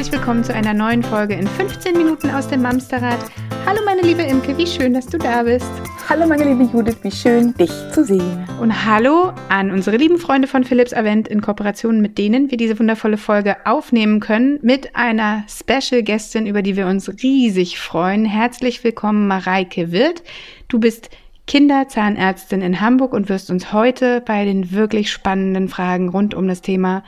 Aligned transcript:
Herzlich 0.00 0.18
willkommen 0.18 0.42
zu 0.42 0.54
einer 0.54 0.72
neuen 0.72 1.02
Folge 1.02 1.34
in 1.34 1.46
15 1.46 1.94
Minuten 1.94 2.30
aus 2.30 2.48
dem 2.48 2.62
Mamsterrad. 2.62 3.18
Hallo 3.66 3.80
meine 3.84 4.00
liebe 4.00 4.22
Imke, 4.22 4.56
wie 4.56 4.66
schön, 4.66 4.94
dass 4.94 5.04
du 5.04 5.18
da 5.18 5.42
bist. 5.42 5.70
Hallo 6.08 6.26
meine 6.26 6.44
liebe 6.44 6.62
Judith, 6.62 6.96
wie 7.02 7.10
schön, 7.10 7.52
dich 7.52 7.70
zu 7.92 8.02
sehen. 8.02 8.48
Und 8.62 8.86
hallo 8.86 9.34
an 9.50 9.70
unsere 9.70 9.98
lieben 9.98 10.16
Freunde 10.16 10.48
von 10.48 10.64
Philips 10.64 10.94
Avent 10.94 11.28
in 11.28 11.42
Kooperation 11.42 12.00
mit 12.00 12.16
denen 12.16 12.50
wir 12.50 12.56
diese 12.56 12.78
wundervolle 12.78 13.18
Folge 13.18 13.58
aufnehmen 13.66 14.20
können 14.20 14.58
mit 14.62 14.96
einer 14.96 15.44
Special 15.46 16.02
Gästin, 16.02 16.46
über 16.46 16.62
die 16.62 16.76
wir 16.76 16.86
uns 16.86 17.10
riesig 17.22 17.78
freuen. 17.78 18.24
Herzlich 18.24 18.82
willkommen 18.82 19.28
Mareike 19.28 19.92
Wirth. 19.92 20.22
Du 20.68 20.80
bist 20.80 21.10
Kinderzahnärztin 21.46 22.62
in 22.62 22.80
Hamburg 22.80 23.12
und 23.12 23.28
wirst 23.28 23.50
uns 23.50 23.74
heute 23.74 24.22
bei 24.22 24.46
den 24.46 24.72
wirklich 24.72 25.12
spannenden 25.12 25.68
Fragen 25.68 26.08
rund 26.08 26.32
um 26.32 26.48
das 26.48 26.62
Thema 26.62 27.04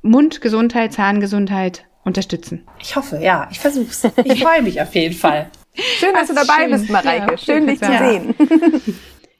Mundgesundheit, 0.00 0.94
Zahngesundheit 0.94 1.84
unterstützen. 2.04 2.66
Ich 2.80 2.96
hoffe, 2.96 3.18
ja. 3.20 3.48
Ich 3.50 3.58
versuch's. 3.58 4.02
Ich 4.24 4.42
freue 4.42 4.62
mich 4.62 4.80
auf 4.80 4.94
jeden 4.94 5.14
Fall. 5.14 5.50
Schön, 5.74 6.14
dass 6.14 6.28
du 6.28 6.34
dabei 6.34 6.62
schön. 6.62 6.70
bist, 6.70 6.90
Mareike. 6.90 7.32
Ja, 7.32 7.38
schön, 7.38 7.66
dich 7.66 7.80
zu 7.80 7.98
sehen. 7.98 8.34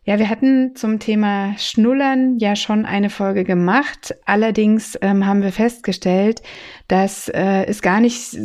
Ja, 0.06 0.18
wir 0.18 0.28
hatten 0.28 0.76
zum 0.76 0.98
Thema 0.98 1.56
Schnullern 1.56 2.36
ja 2.38 2.56
schon 2.56 2.84
eine 2.84 3.08
Folge 3.08 3.42
gemacht. 3.42 4.14
Allerdings 4.26 4.98
ähm, 5.00 5.24
haben 5.24 5.40
wir 5.40 5.50
festgestellt, 5.50 6.42
dass 6.88 7.30
äh, 7.30 7.64
es 7.64 7.80
gar 7.80 8.00
nicht 8.00 8.36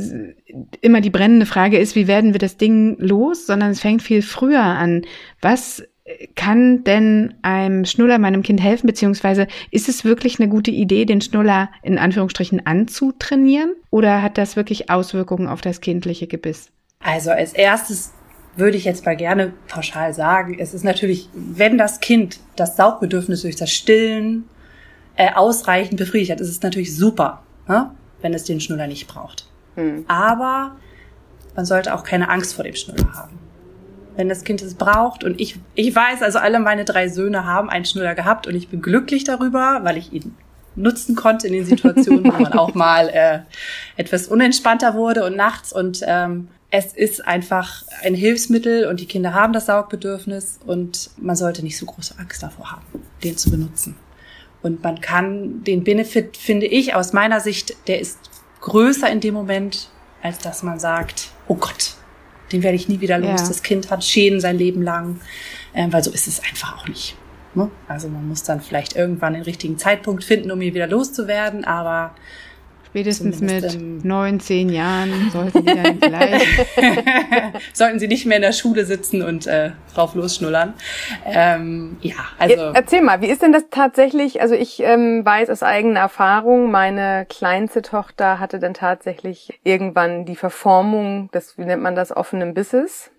immer 0.79 1.01
die 1.01 1.09
brennende 1.09 1.45
Frage 1.45 1.77
ist, 1.77 1.95
wie 1.97 2.07
werden 2.07 2.33
wir 2.33 2.39
das 2.39 2.55
Ding 2.55 2.95
los, 2.97 3.45
sondern 3.45 3.71
es 3.71 3.81
fängt 3.81 4.01
viel 4.01 4.21
früher 4.21 4.63
an. 4.63 5.01
Was 5.41 5.83
kann 6.35 6.83
denn 6.83 7.35
einem 7.41 7.85
Schnuller 7.85 8.17
meinem 8.17 8.41
Kind 8.41 8.61
helfen, 8.61 8.87
beziehungsweise 8.87 9.47
ist 9.71 9.89
es 9.89 10.03
wirklich 10.03 10.39
eine 10.39 10.49
gute 10.49 10.71
Idee, 10.71 11.05
den 11.05 11.21
Schnuller 11.21 11.69
in 11.83 11.97
Anführungsstrichen 11.97 12.65
anzutrainieren 12.65 13.75
oder 13.89 14.21
hat 14.21 14.37
das 14.37 14.55
wirklich 14.55 14.89
Auswirkungen 14.89 15.47
auf 15.47 15.61
das 15.61 15.81
kindliche 15.81 16.27
Gebiss? 16.27 16.69
Also 16.99 17.31
als 17.31 17.53
erstes 17.53 18.13
würde 18.55 18.77
ich 18.77 18.85
jetzt 18.85 19.05
mal 19.05 19.15
gerne 19.15 19.53
pauschal 19.67 20.13
sagen, 20.13 20.57
es 20.59 20.73
ist 20.73 20.83
natürlich, 20.83 21.29
wenn 21.33 21.77
das 21.77 21.99
Kind 21.99 22.39
das 22.55 22.75
Saugbedürfnis 22.75 23.43
durch 23.43 23.55
das 23.55 23.71
Stillen 23.71 24.45
äh, 25.15 25.31
ausreichend 25.33 25.97
befriedigt 25.97 26.31
hat, 26.31 26.41
ist 26.41 26.49
es 26.49 26.61
natürlich 26.61 26.95
super, 26.95 27.43
ne? 27.67 27.91
wenn 28.21 28.33
es 28.33 28.43
den 28.43 28.59
Schnuller 28.59 28.87
nicht 28.87 29.07
braucht. 29.07 29.47
Hm. 29.75 30.03
Aber 30.07 30.75
man 31.55 31.65
sollte 31.65 31.93
auch 31.93 32.03
keine 32.03 32.29
Angst 32.29 32.55
vor 32.55 32.63
dem 32.63 32.75
Schnuller 32.75 33.13
haben 33.13 33.48
wenn 34.19 34.27
das 34.27 34.43
Kind 34.43 34.61
es 34.61 34.73
braucht. 34.73 35.23
Und 35.23 35.39
ich, 35.39 35.55
ich 35.75 35.95
weiß, 35.95 36.21
also 36.23 36.39
alle 36.39 36.59
meine 36.59 36.83
drei 36.83 37.07
Söhne 37.07 37.45
haben 37.45 37.69
einen 37.69 37.85
Schnuller 37.85 38.15
gehabt 38.15 38.47
und 38.47 38.55
ich 38.55 38.67
bin 38.67 38.81
glücklich 38.81 39.23
darüber, 39.23 39.79
weil 39.83 39.95
ich 39.95 40.11
ihn 40.11 40.35
nutzen 40.75 41.15
konnte 41.15 41.47
in 41.47 41.53
den 41.53 41.65
Situationen, 41.65 42.25
wo 42.25 42.37
man 42.37 42.51
auch 42.51 42.73
mal 42.73 43.07
äh, 43.07 43.39
etwas 43.95 44.27
unentspannter 44.27 44.93
wurde 44.93 45.23
und 45.23 45.37
nachts. 45.37 45.71
Und 45.71 46.01
ähm, 46.05 46.49
es 46.69 46.91
ist 46.91 47.25
einfach 47.25 47.85
ein 48.03 48.13
Hilfsmittel 48.13 48.87
und 48.87 48.99
die 48.99 49.05
Kinder 49.05 49.33
haben 49.33 49.53
das 49.53 49.67
Saugbedürfnis 49.67 50.59
und 50.65 51.11
man 51.15 51.37
sollte 51.37 51.63
nicht 51.63 51.77
so 51.77 51.85
große 51.85 52.15
Angst 52.19 52.43
davor 52.43 52.73
haben, 52.73 52.85
den 53.23 53.37
zu 53.37 53.49
benutzen. 53.49 53.95
Und 54.61 54.83
man 54.83 54.99
kann 54.99 55.63
den 55.63 55.85
Benefit, 55.85 56.35
finde 56.35 56.65
ich, 56.65 56.93
aus 56.93 57.13
meiner 57.13 57.39
Sicht, 57.39 57.73
der 57.87 58.01
ist 58.01 58.19
größer 58.59 59.09
in 59.09 59.21
dem 59.21 59.33
Moment, 59.33 59.87
als 60.21 60.39
dass 60.39 60.61
man 60.61 60.77
sagt, 60.77 61.29
oh 61.47 61.55
Gott, 61.55 61.93
den 62.51 62.63
werde 62.63 62.75
ich 62.75 62.87
nie 62.87 63.01
wieder 63.01 63.17
los. 63.17 63.41
Ja. 63.41 63.47
Das 63.47 63.63
Kind 63.63 63.89
hat 63.91 64.03
Schäden 64.03 64.39
sein 64.39 64.57
Leben 64.57 64.81
lang, 64.81 65.19
äh, 65.73 65.87
weil 65.89 66.03
so 66.03 66.11
ist 66.11 66.27
es 66.27 66.41
einfach 66.43 66.77
auch 66.77 66.87
nicht. 66.87 67.15
Ne? 67.55 67.69
Also 67.87 68.09
man 68.09 68.27
muss 68.27 68.43
dann 68.43 68.61
vielleicht 68.61 68.95
irgendwann 68.95 69.33
den 69.33 69.43
richtigen 69.43 69.77
Zeitpunkt 69.77 70.23
finden, 70.23 70.51
um 70.51 70.61
ihn 70.61 70.73
wieder 70.73 70.87
loszuwerden, 70.87 71.65
aber 71.65 72.15
Spätestens 72.89 73.39
mit 73.39 74.03
neun, 74.03 74.39
zehn 74.39 74.69
Jahren 74.69 75.29
sollten 75.31 75.59
Sie 75.59 75.75
dann 75.75 75.99
vielleicht. 75.99 76.47
sollten 77.73 77.99
Sie 77.99 78.07
nicht 78.07 78.25
mehr 78.25 78.37
in 78.37 78.41
der 78.41 78.51
Schule 78.51 78.83
sitzen 78.85 79.21
und 79.21 79.45
äh, 79.45 79.71
drauf 79.93 80.15
losschnullern. 80.15 80.73
Ähm, 81.25 81.97
ja, 82.01 82.15
also. 82.39 82.71
Erzähl 82.73 83.03
mal, 83.03 83.21
wie 83.21 83.27
ist 83.27 83.43
denn 83.43 83.53
das 83.53 83.65
tatsächlich? 83.69 84.41
Also 84.41 84.55
ich 84.55 84.79
ähm, 84.79 85.23
weiß 85.23 85.51
aus 85.51 85.61
eigener 85.61 85.99
Erfahrung, 85.99 86.71
meine 86.71 87.27
kleinste 87.29 87.83
Tochter 87.83 88.39
hatte 88.39 88.57
dann 88.57 88.73
tatsächlich 88.73 89.59
irgendwann 89.63 90.25
die 90.25 90.35
Verformung 90.35 91.29
des, 91.31 91.59
wie 91.59 91.65
nennt 91.65 91.83
man 91.83 91.93
das, 91.95 92.15
offenen 92.15 92.55
Bisses. 92.55 93.11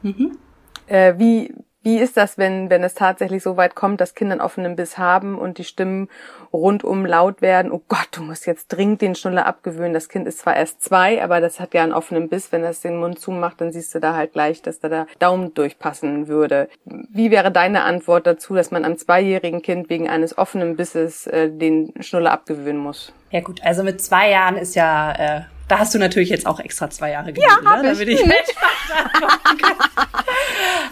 Mhm. 0.00 0.38
Äh, 0.86 1.14
wie, 1.18 1.54
wie 1.82 1.98
ist 1.98 2.16
das, 2.16 2.38
wenn, 2.38 2.70
wenn 2.70 2.84
es 2.84 2.94
tatsächlich 2.94 3.42
so 3.42 3.56
weit 3.56 3.74
kommt, 3.74 4.00
dass 4.00 4.14
Kinder 4.14 4.32
einen 4.32 4.40
offenen 4.40 4.76
Biss 4.76 4.98
haben 4.98 5.38
und 5.38 5.58
die 5.58 5.64
Stimmen 5.64 6.08
rundum 6.52 7.04
laut 7.04 7.42
werden? 7.42 7.72
Oh 7.72 7.82
Gott, 7.88 8.08
du 8.12 8.22
musst 8.22 8.46
jetzt 8.46 8.68
dringend 8.68 9.02
den 9.02 9.14
Schnuller 9.14 9.46
abgewöhnen. 9.46 9.92
Das 9.92 10.08
Kind 10.08 10.26
ist 10.26 10.38
zwar 10.38 10.56
erst 10.56 10.82
zwei, 10.82 11.22
aber 11.22 11.40
das 11.40 11.58
hat 11.58 11.74
ja 11.74 11.82
einen 11.82 11.92
offenen 11.92 12.28
Biss. 12.28 12.52
Wenn 12.52 12.62
es 12.62 12.80
den 12.80 13.00
Mund 13.00 13.18
zumacht, 13.18 13.60
dann 13.60 13.72
siehst 13.72 13.94
du 13.94 14.00
da 14.00 14.14
halt 14.14 14.32
gleich, 14.32 14.62
dass 14.62 14.80
da 14.80 14.88
der 14.88 15.06
Daumen 15.18 15.54
durchpassen 15.54 16.28
würde. 16.28 16.68
Wie 16.84 17.30
wäre 17.30 17.50
deine 17.50 17.82
Antwort 17.82 18.26
dazu, 18.26 18.54
dass 18.54 18.70
man 18.70 18.84
einem 18.84 18.96
zweijährigen 18.96 19.62
Kind 19.62 19.90
wegen 19.90 20.08
eines 20.08 20.38
offenen 20.38 20.76
Bisses 20.76 21.26
äh, 21.26 21.50
den 21.50 21.92
Schnuller 22.00 22.32
abgewöhnen 22.32 22.78
muss? 22.80 23.12
Ja 23.30 23.40
gut, 23.40 23.60
also 23.64 23.82
mit 23.82 24.00
zwei 24.02 24.30
Jahren 24.30 24.56
ist 24.56 24.76
ja 24.76 25.12
äh, 25.12 25.40
da 25.72 25.78
hast 25.78 25.94
du 25.94 25.98
natürlich 25.98 26.28
jetzt 26.28 26.46
auch 26.46 26.60
extra 26.60 26.90
zwei 26.90 27.12
Jahre 27.12 27.32
gelesen, 27.32 27.56
ja, 27.64 27.76
ne? 27.76 27.82
damit 27.82 28.06
ich 28.06 28.20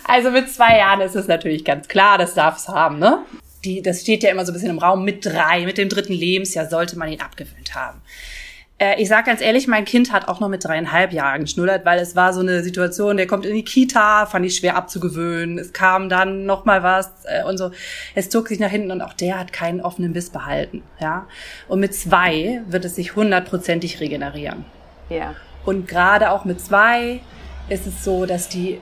Also 0.05 0.31
mit 0.31 0.51
zwei 0.51 0.79
Jahren 0.79 1.03
ist 1.03 1.15
es 1.15 1.29
natürlich 1.29 1.67
ganz 1.67 1.87
klar, 1.87 2.17
das 2.17 2.33
darf 2.33 2.57
es 2.57 2.67
haben, 2.67 2.99
ne? 2.99 3.19
Die, 3.63 3.83
das 3.83 4.01
steht 4.01 4.23
ja 4.23 4.31
immer 4.31 4.47
so 4.47 4.53
ein 4.53 4.55
bisschen 4.55 4.71
im 4.71 4.79
Raum. 4.79 5.05
Mit 5.05 5.27
drei, 5.27 5.67
mit 5.67 5.77
dem 5.77 5.91
dritten 5.91 6.15
Lebensjahr 6.15 6.67
sollte 6.67 6.97
man 6.97 7.13
ihn 7.13 7.21
abgewöhnt 7.21 7.75
haben. 7.75 8.01
Äh, 8.81 9.01
ich 9.01 9.09
sag 9.09 9.27
ganz 9.27 9.41
ehrlich, 9.43 9.69
mein 9.69 9.85
Kind 9.85 10.11
hat 10.11 10.27
auch 10.27 10.41
noch 10.41 10.49
mit 10.49 10.65
dreieinhalb 10.65 11.13
Jahren 11.13 11.43
geschnullert, 11.43 11.85
weil 11.85 12.01
es 12.01 12.17
war 12.17 12.33
so 12.33 12.41
eine 12.41 12.63
Situation, 12.63 13.19
der 13.19 13.27
kommt 13.27 13.45
in 13.45 13.55
die 13.55 13.63
Kita, 13.63 14.27
fand 14.27 14.47
ich 14.47 14.57
schwer 14.57 14.75
abzugewöhnen. 14.75 15.59
Es 15.59 15.73
kam 15.73 16.09
dann 16.09 16.47
noch 16.47 16.65
mal 16.65 16.83
was 16.83 17.13
äh, 17.27 17.45
und 17.45 17.59
so. 17.59 17.71
Es 18.15 18.31
zog 18.31 18.49
sich 18.49 18.59
nach 18.59 18.71
hinten 18.71 18.91
und 18.91 19.03
auch 19.03 19.13
der 19.13 19.39
hat 19.39 19.53
keinen 19.53 19.83
offenen 19.83 20.15
Biss 20.15 20.31
behalten, 20.31 20.83
ja. 20.99 21.27
Und 21.69 21.81
mit 21.81 21.95
zwei 21.95 22.63
wird 22.67 22.85
es 22.87 22.97
sich 22.97 23.15
hundertprozentig 23.15 24.01
regenerieren. 24.01 24.65
Ja. 25.11 25.35
Und 25.67 25.87
gerade 25.87 26.31
auch 26.31 26.47
mit 26.47 26.61
zwei 26.61 27.21
ist 27.69 27.87
es 27.87 28.03
so, 28.03 28.25
dass 28.25 28.49
die 28.49 28.75
äh, 28.75 28.79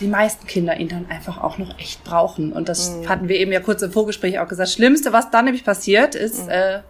die 0.00 0.06
meisten 0.06 0.46
Kinder 0.46 0.78
ihn 0.78 0.88
dann 0.88 1.10
einfach 1.10 1.36
auch 1.36 1.58
noch 1.58 1.78
echt 1.78 2.04
brauchen. 2.04 2.54
Und 2.54 2.70
das 2.70 2.90
mhm. 2.90 3.08
hatten 3.10 3.28
wir 3.28 3.36
eben 3.36 3.52
ja 3.52 3.60
kurz 3.60 3.82
im 3.82 3.92
Vorgespräch 3.92 4.38
auch 4.38 4.48
gesagt. 4.48 4.70
Schlimmste, 4.70 5.12
was 5.12 5.30
dann 5.30 5.44
nämlich 5.44 5.62
passiert, 5.62 6.14
ist, 6.14 6.46
mhm. 6.46 6.50
äh, 6.50 6.80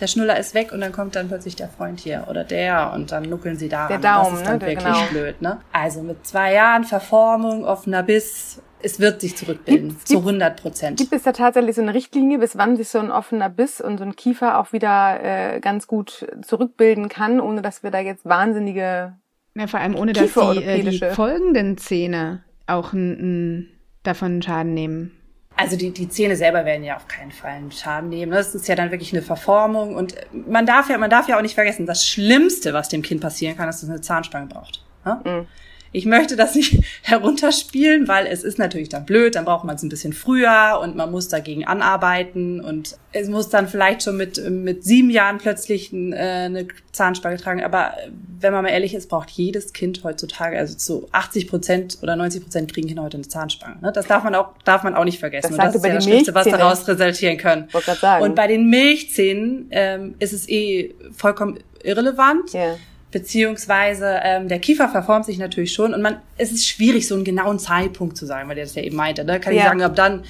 der 0.00 0.06
Schnuller 0.06 0.38
ist 0.38 0.54
weg 0.54 0.72
und 0.72 0.80
dann 0.80 0.92
kommt 0.92 1.14
dann 1.16 1.28
plötzlich 1.28 1.56
der 1.56 1.68
Freund 1.68 2.00
hier 2.00 2.26
oder 2.28 2.44
der 2.44 2.92
und 2.94 3.12
dann 3.12 3.24
nuckeln 3.24 3.56
sie 3.56 3.68
da. 3.68 3.88
Der 3.88 3.98
Daumen, 3.98 4.32
das 4.32 4.40
ist 4.40 4.46
dann 4.46 4.58
ne? 4.58 4.66
wirklich 4.66 4.84
genau. 4.84 5.06
blöd, 5.10 5.42
ne? 5.42 5.60
Also 5.72 6.02
mit 6.02 6.26
zwei 6.26 6.52
Jahren 6.52 6.84
Verformung, 6.84 7.64
offener 7.64 8.02
Biss, 8.02 8.60
es 8.82 9.00
wird 9.00 9.20
sich 9.20 9.36
zurückbilden, 9.36 9.90
gibt, 9.90 10.08
zu 10.08 10.18
100 10.18 10.60
Prozent. 10.60 10.98
Gibt 10.98 11.12
es 11.12 11.22
da 11.22 11.32
tatsächlich 11.32 11.76
so 11.76 11.82
eine 11.82 11.94
Richtlinie, 11.94 12.38
bis 12.38 12.58
wann 12.58 12.76
sich 12.76 12.88
so 12.88 12.98
ein 12.98 13.10
offener 13.10 13.48
Biss 13.48 13.80
und 13.80 13.98
so 13.98 14.04
ein 14.04 14.16
Kiefer 14.16 14.58
auch 14.58 14.72
wieder 14.72 15.22
äh, 15.22 15.60
ganz 15.60 15.86
gut 15.86 16.26
zurückbilden 16.42 17.08
kann, 17.08 17.40
ohne 17.40 17.62
dass 17.62 17.82
wir 17.82 17.90
da 17.90 18.00
jetzt 18.00 18.24
wahnsinnige 18.24 19.14
ja, 19.56 19.68
vor 19.68 19.80
allem 19.80 19.94
ohne, 19.94 20.12
dass 20.12 20.32
die, 20.32 20.64
äh, 20.64 20.82
die 20.82 20.98
folgenden 20.98 21.78
Zähne 21.78 22.42
auch 22.66 22.92
n, 22.92 23.18
n, 23.18 23.68
davon 24.02 24.42
Schaden 24.42 24.74
nehmen. 24.74 25.12
Also 25.56 25.76
die, 25.76 25.92
die 25.92 26.08
Zähne 26.08 26.36
selber 26.36 26.64
werden 26.64 26.82
ja 26.82 26.96
auf 26.96 27.06
keinen 27.06 27.30
Fall 27.30 27.52
einen 27.52 27.70
Schaden 27.70 28.08
nehmen. 28.08 28.32
Das 28.32 28.54
ist 28.54 28.66
ja 28.66 28.74
dann 28.74 28.90
wirklich 28.90 29.12
eine 29.12 29.22
Verformung. 29.22 29.94
Und 29.94 30.16
man 30.32 30.66
darf 30.66 30.90
ja, 30.90 30.98
man 30.98 31.10
darf 31.10 31.28
ja 31.28 31.36
auch 31.36 31.42
nicht 31.42 31.54
vergessen, 31.54 31.86
das 31.86 32.06
Schlimmste, 32.06 32.72
was 32.72 32.88
dem 32.88 33.02
Kind 33.02 33.20
passieren 33.20 33.56
kann, 33.56 33.68
ist, 33.68 33.76
dass 33.76 33.84
es 33.84 33.90
eine 33.90 34.00
Zahnspange 34.00 34.46
braucht. 34.46 34.82
Ja? 35.04 35.22
Mhm. 35.24 35.46
Ich 35.94 36.06
möchte 36.06 36.34
das 36.34 36.56
nicht 36.56 36.82
herunterspielen, 37.02 38.08
weil 38.08 38.26
es 38.26 38.42
ist 38.42 38.58
natürlich 38.58 38.88
dann 38.88 39.06
blöd, 39.06 39.36
dann 39.36 39.44
braucht 39.44 39.64
man 39.64 39.76
es 39.76 39.82
ein 39.84 39.88
bisschen 39.88 40.12
früher 40.12 40.80
und 40.82 40.96
man 40.96 41.12
muss 41.12 41.28
dagegen 41.28 41.64
anarbeiten 41.64 42.60
und 42.60 42.96
es 43.12 43.28
muss 43.28 43.48
dann 43.48 43.68
vielleicht 43.68 44.02
schon 44.02 44.16
mit, 44.16 44.38
mit 44.50 44.82
sieben 44.82 45.08
Jahren 45.08 45.38
plötzlich 45.38 45.92
äh, 45.92 46.16
eine 46.16 46.66
Zahnspange 46.90 47.36
tragen. 47.36 47.62
Aber 47.62 47.94
wenn 48.40 48.52
man 48.52 48.64
mal 48.64 48.70
ehrlich 48.70 48.92
ist, 48.92 49.08
braucht 49.08 49.30
jedes 49.30 49.72
Kind 49.72 50.02
heutzutage, 50.02 50.58
also 50.58 50.74
zu 50.74 51.08
80 51.12 51.46
Prozent 51.46 51.98
oder 52.02 52.16
90 52.16 52.42
Prozent 52.42 52.74
kriegen 52.74 52.88
Kinder 52.88 53.04
heute 53.04 53.18
eine 53.18 53.28
Zahnspange. 53.28 53.76
Ne? 53.80 53.92
Das 53.92 54.08
darf 54.08 54.24
man 54.24 54.34
auch, 54.34 54.48
darf 54.64 54.82
man 54.82 54.96
auch 54.96 55.04
nicht 55.04 55.20
vergessen. 55.20 55.56
Das, 55.56 55.58
und 55.58 55.64
das 55.64 55.76
ist 55.76 55.84
ja 55.86 55.94
das 55.94 56.04
Schlimmste, 56.04 56.34
was 56.34 56.48
daraus 56.48 56.88
resultieren 56.88 57.38
können. 57.38 57.68
Sagen. 57.70 58.24
Und 58.24 58.34
bei 58.34 58.48
den 58.48 58.68
Milchzähnen 58.68 59.68
ähm, 59.70 60.16
ist 60.18 60.32
es 60.32 60.48
eh 60.48 60.92
vollkommen 61.12 61.60
irrelevant. 61.84 62.52
Yeah 62.52 62.74
beziehungsweise 63.14 64.18
ähm, 64.24 64.48
der 64.48 64.58
Kiefer 64.58 64.88
verformt 64.88 65.24
sich 65.24 65.38
natürlich 65.38 65.72
schon 65.72 65.94
und 65.94 66.02
man 66.02 66.16
es 66.36 66.50
ist 66.50 66.66
schwierig 66.66 67.06
so 67.06 67.14
einen 67.14 67.22
genauen 67.22 67.60
Zeitpunkt 67.60 68.16
zu 68.16 68.26
sagen, 68.26 68.48
weil 68.48 68.56
der 68.56 68.64
das 68.64 68.74
ja 68.74 68.82
eben 68.82 68.96
meinte. 68.96 69.24
Ne? 69.24 69.38
Kann 69.38 69.54
ja. 69.54 69.60
ich 69.60 69.68
sagen, 69.68 69.82
ob 69.84 69.94
dann 69.94 70.24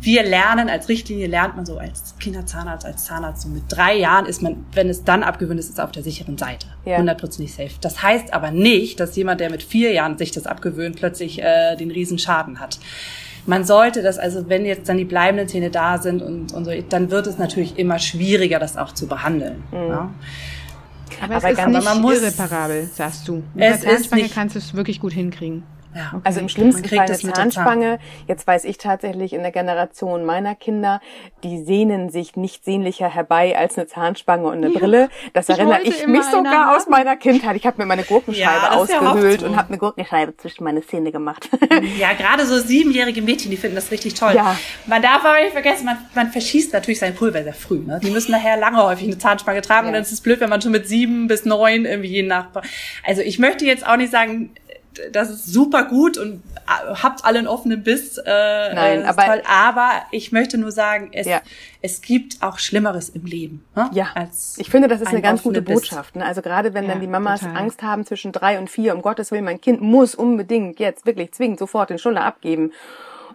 wir 0.00 0.22
lernen 0.22 0.68
als 0.68 0.90
Richtlinie 0.90 1.26
lernt 1.26 1.56
man 1.56 1.64
so 1.64 1.78
als 1.78 2.14
Kinderzahnarzt, 2.20 2.84
als 2.84 3.06
Zahnarzt 3.06 3.42
so 3.42 3.48
mit 3.48 3.62
drei 3.68 3.96
Jahren 3.96 4.26
ist 4.26 4.42
man, 4.42 4.66
wenn 4.72 4.90
es 4.90 5.04
dann 5.04 5.22
abgewöhnt 5.22 5.58
ist, 5.58 5.70
ist 5.70 5.80
auf 5.80 5.90
der 5.90 6.02
sicheren 6.02 6.36
Seite, 6.36 6.66
hundertprozentig 6.84 7.56
ja. 7.56 7.64
safe. 7.64 7.78
Das 7.80 8.02
heißt 8.02 8.34
aber 8.34 8.50
nicht, 8.50 9.00
dass 9.00 9.16
jemand, 9.16 9.40
der 9.40 9.50
mit 9.50 9.62
vier 9.62 9.92
Jahren 9.92 10.18
sich 10.18 10.30
das 10.30 10.46
abgewöhnt, 10.46 10.96
plötzlich 10.96 11.42
äh, 11.42 11.76
den 11.76 11.90
riesen 11.90 12.18
Schaden 12.18 12.60
hat. 12.60 12.78
Man 13.46 13.64
sollte 13.64 14.02
das, 14.02 14.18
also 14.18 14.50
wenn 14.50 14.66
jetzt 14.66 14.88
dann 14.90 14.98
die 14.98 15.06
bleibenden 15.06 15.48
Zähne 15.48 15.70
da 15.70 15.96
sind 15.96 16.20
und, 16.20 16.52
und 16.52 16.66
so, 16.66 16.70
dann 16.90 17.10
wird 17.10 17.26
es 17.26 17.38
natürlich 17.38 17.78
immer 17.78 17.98
schwieriger, 17.98 18.58
das 18.58 18.76
auch 18.76 18.92
zu 18.92 19.08
behandeln. 19.08 19.64
Mhm. 19.72 19.88
Ja? 19.88 20.10
Aber, 21.20 21.36
aber 21.36 21.50
es 21.50 21.58
ist 21.58 21.66
nicht 21.66 22.22
irreparabel, 22.22 22.88
sagst 22.94 23.26
du. 23.28 23.42
Mit 23.54 23.64
es 23.64 23.80
Zahnspange 23.82 24.28
kannst 24.28 24.54
du 24.54 24.58
es 24.58 24.74
wirklich 24.74 25.00
gut 25.00 25.12
hinkriegen. 25.12 25.62
Ja, 25.98 26.10
okay. 26.12 26.20
Also 26.22 26.38
im 26.38 26.48
schlimmsten 26.48 26.88
Fall 26.88 27.00
eine 27.00 27.16
Zahnspange. 27.16 27.98
Jetzt 28.28 28.46
weiß 28.46 28.64
ich 28.64 28.78
tatsächlich 28.78 29.32
in 29.32 29.42
der 29.42 29.50
Generation 29.50 30.24
meiner 30.24 30.54
Kinder, 30.54 31.00
die 31.42 31.64
sehnen 31.64 32.08
sich 32.08 32.36
nicht 32.36 32.64
sehnlicher 32.64 33.12
herbei 33.12 33.58
als 33.58 33.76
eine 33.76 33.88
Zahnspange 33.88 34.46
und 34.46 34.64
eine 34.64 34.68
ja. 34.68 34.78
Brille. 34.78 35.08
Das 35.32 35.48
ich 35.48 35.58
erinnere 35.58 35.82
ich 35.82 36.06
mich 36.06 36.22
sogar 36.22 36.76
aus 36.76 36.88
meiner 36.88 37.16
Kindheit. 37.16 37.56
Ich 37.56 37.66
habe 37.66 37.78
mir 37.78 37.86
meine 37.86 38.04
Gurkenscheibe 38.04 38.66
ja, 38.66 38.70
ausgehöhlt 38.70 39.42
und 39.42 39.56
habe 39.56 39.68
eine 39.68 39.78
Gurkenscheibe 39.78 40.36
zwischen 40.36 40.62
meine 40.62 40.86
Zähne 40.86 41.10
gemacht. 41.10 41.48
Ja, 41.98 42.12
gerade 42.12 42.46
so 42.46 42.58
siebenjährige 42.58 43.22
Mädchen, 43.22 43.50
die 43.50 43.56
finden 43.56 43.76
das 43.76 43.90
richtig 43.90 44.14
toll. 44.14 44.34
Ja. 44.34 44.56
Man 44.86 45.02
darf 45.02 45.24
aber 45.24 45.40
nicht 45.40 45.52
vergessen, 45.52 45.86
man, 45.86 45.98
man 46.14 46.30
verschießt 46.30 46.72
natürlich 46.72 46.98
sein 46.98 47.14
Pulver 47.14 47.42
sehr 47.42 47.54
früh. 47.54 47.80
Ne? 47.80 47.98
Die 48.02 48.10
müssen 48.10 48.30
nachher 48.30 48.56
lange 48.56 48.82
häufig 48.82 49.06
eine 49.06 49.18
Zahnspange 49.18 49.62
tragen 49.62 49.86
ja. 49.86 49.88
und 49.88 49.94
dann 49.94 50.02
ist 50.02 50.12
es 50.12 50.20
blöd, 50.20 50.40
wenn 50.40 50.50
man 50.50 50.60
schon 50.60 50.72
mit 50.72 50.86
sieben 50.86 51.26
bis 51.26 51.44
neun 51.44 51.86
irgendwie 51.86 52.08
je 52.08 52.22
nach. 52.22 52.48
Also 53.04 53.22
ich 53.22 53.38
möchte 53.38 53.64
jetzt 53.64 53.86
auch 53.86 53.96
nicht 53.96 54.12
sagen, 54.12 54.50
das 55.12 55.30
ist 55.30 55.46
super 55.46 55.84
gut 55.84 56.16
und 56.16 56.42
äh, 56.66 56.94
habt 56.94 57.24
alle 57.24 57.38
einen 57.38 57.48
offenen 57.48 57.82
Biss. 57.82 58.18
Äh, 58.18 58.24
Nein, 58.74 59.04
aber, 59.04 59.24
toll. 59.24 59.42
aber 59.46 59.90
ich 60.10 60.32
möchte 60.32 60.58
nur 60.58 60.72
sagen, 60.72 61.10
es, 61.12 61.26
ja. 61.26 61.40
es 61.82 62.00
gibt 62.00 62.42
auch 62.42 62.58
Schlimmeres 62.58 63.08
im 63.10 63.24
Leben. 63.24 63.64
Ne? 63.76 63.90
Ja, 63.92 64.08
ich 64.56 64.70
finde, 64.70 64.88
das 64.88 65.00
ist 65.00 65.08
ein 65.08 65.18
eine 65.18 65.22
ganz 65.22 65.42
gute 65.42 65.62
Botschaft. 65.62 66.16
Ne? 66.16 66.24
Also 66.24 66.42
gerade 66.42 66.74
wenn 66.74 66.84
ja, 66.84 66.92
dann 66.92 67.00
die 67.00 67.06
Mamas 67.06 67.40
total. 67.40 67.56
Angst 67.56 67.82
haben 67.82 68.06
zwischen 68.06 68.32
drei 68.32 68.58
und 68.58 68.70
vier, 68.70 68.94
um 68.94 69.02
Gottes 69.02 69.30
Willen, 69.30 69.44
mein 69.44 69.60
Kind 69.60 69.80
muss 69.80 70.14
unbedingt 70.14 70.80
jetzt 70.80 71.06
wirklich 71.06 71.32
zwingend 71.32 71.58
sofort 71.58 71.90
den 71.90 71.98
Schuller 71.98 72.24
abgeben. 72.24 72.72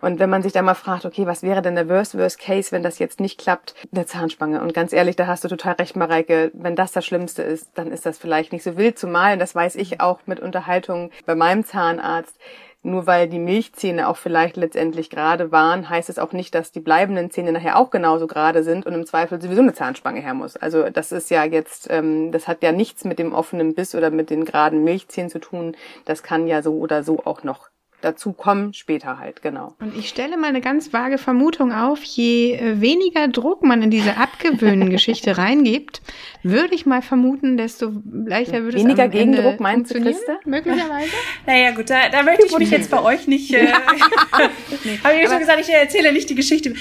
Und 0.03 0.19
wenn 0.19 0.29
man 0.29 0.43
sich 0.43 0.51
da 0.51 0.61
mal 0.61 0.73
fragt, 0.73 1.05
okay, 1.05 1.25
was 1.27 1.43
wäre 1.43 1.61
denn 1.61 1.75
der 1.75 1.87
Worst 1.87 2.17
Worst 2.17 2.37
Case, 2.37 2.73
wenn 2.73 2.83
das 2.83 2.99
jetzt 2.99 3.21
nicht 3.21 3.39
klappt, 3.39 3.73
eine 3.93 4.05
Zahnspange. 4.05 4.61
Und 4.61 4.73
ganz 4.73 4.91
ehrlich, 4.91 5.15
da 5.15 5.27
hast 5.27 5.45
du 5.45 5.47
total 5.47 5.75
recht, 5.75 5.95
Mareike. 5.95 6.51
Wenn 6.53 6.75
das 6.75 6.91
das 6.91 7.05
Schlimmste 7.05 7.41
ist, 7.41 7.69
dann 7.75 7.89
ist 7.89 8.05
das 8.05 8.17
vielleicht 8.17 8.51
nicht 8.51 8.63
so 8.63 8.75
wild. 8.75 8.99
Zumal, 8.99 9.37
das 9.37 9.55
weiß 9.55 9.77
ich 9.77 10.01
auch 10.01 10.19
mit 10.25 10.41
Unterhaltungen 10.41 11.09
bei 11.25 11.35
meinem 11.35 11.63
Zahnarzt, 11.63 12.35
nur 12.81 13.07
weil 13.07 13.29
die 13.29 13.39
Milchzähne 13.39 14.09
auch 14.09 14.17
vielleicht 14.17 14.57
letztendlich 14.57 15.09
gerade 15.09 15.53
waren, 15.53 15.87
heißt 15.87 16.09
es 16.09 16.19
auch 16.19 16.33
nicht, 16.33 16.53
dass 16.53 16.73
die 16.73 16.81
bleibenden 16.81 17.31
Zähne 17.31 17.53
nachher 17.53 17.77
auch 17.77 17.89
genauso 17.89 18.27
gerade 18.27 18.61
sind 18.63 18.85
und 18.85 18.93
im 18.93 19.05
Zweifel 19.05 19.41
sowieso 19.41 19.61
eine 19.61 19.73
Zahnspange 19.73 20.19
her 20.19 20.33
muss. 20.33 20.57
Also 20.57 20.89
das 20.89 21.13
ist 21.13 21.29
ja 21.29 21.45
jetzt, 21.45 21.87
ähm, 21.89 22.33
das 22.33 22.49
hat 22.49 22.61
ja 22.61 22.73
nichts 22.73 23.05
mit 23.05 23.19
dem 23.19 23.31
offenen 23.31 23.73
Biss 23.73 23.95
oder 23.95 24.09
mit 24.09 24.29
den 24.29 24.43
geraden 24.43 24.83
Milchzähnen 24.83 25.29
zu 25.29 25.39
tun. 25.39 25.77
Das 26.03 26.23
kann 26.23 26.45
ja 26.45 26.61
so 26.61 26.73
oder 26.73 27.05
so 27.05 27.21
auch 27.23 27.43
noch 27.43 27.69
dazu 28.03 28.33
kommen, 28.33 28.73
später 28.73 29.17
halt, 29.17 29.41
genau. 29.41 29.75
Und 29.79 29.97
ich 29.97 30.09
stelle 30.09 30.37
mal 30.37 30.47
eine 30.47 30.61
ganz 30.61 30.91
vage 30.91 31.17
Vermutung 31.17 31.71
auf, 31.71 32.03
je 32.03 32.55
äh, 32.55 32.81
weniger 32.81 33.27
Druck 33.27 33.63
man 33.63 33.81
in 33.81 33.89
diese 33.89 34.17
Abgewöhnen-Geschichte 34.17 35.37
reingibt, 35.37 36.01
würde 36.43 36.75
ich 36.75 36.85
mal 36.85 37.01
vermuten, 37.01 37.57
desto 37.57 37.91
leichter 38.25 38.63
würde 38.63 38.77
weniger 38.77 39.05
es 39.05 39.13
Weniger 39.13 39.35
Gegendruck, 39.35 39.59
meinst 39.59 39.93
du, 39.93 40.01
Christa? 40.01 40.39
Möglicherweise? 40.45 41.09
Naja, 41.45 41.71
gut, 41.71 41.89
da, 41.89 42.09
da 42.09 42.23
möchte 42.23 42.45
ich 42.45 42.57
mich 42.57 42.71
jetzt 42.71 42.89
bei 42.91 43.01
euch 43.01 43.27
nicht, 43.27 43.53
äh, 43.53 43.65
nee. 44.83 44.99
habe 45.03 45.15
ich 45.15 45.29
schon 45.29 45.39
gesagt, 45.39 45.59
ich 45.59 45.69
erzähle 45.69 46.13
nicht 46.13 46.29
die 46.29 46.35
Geschichte. 46.35 46.73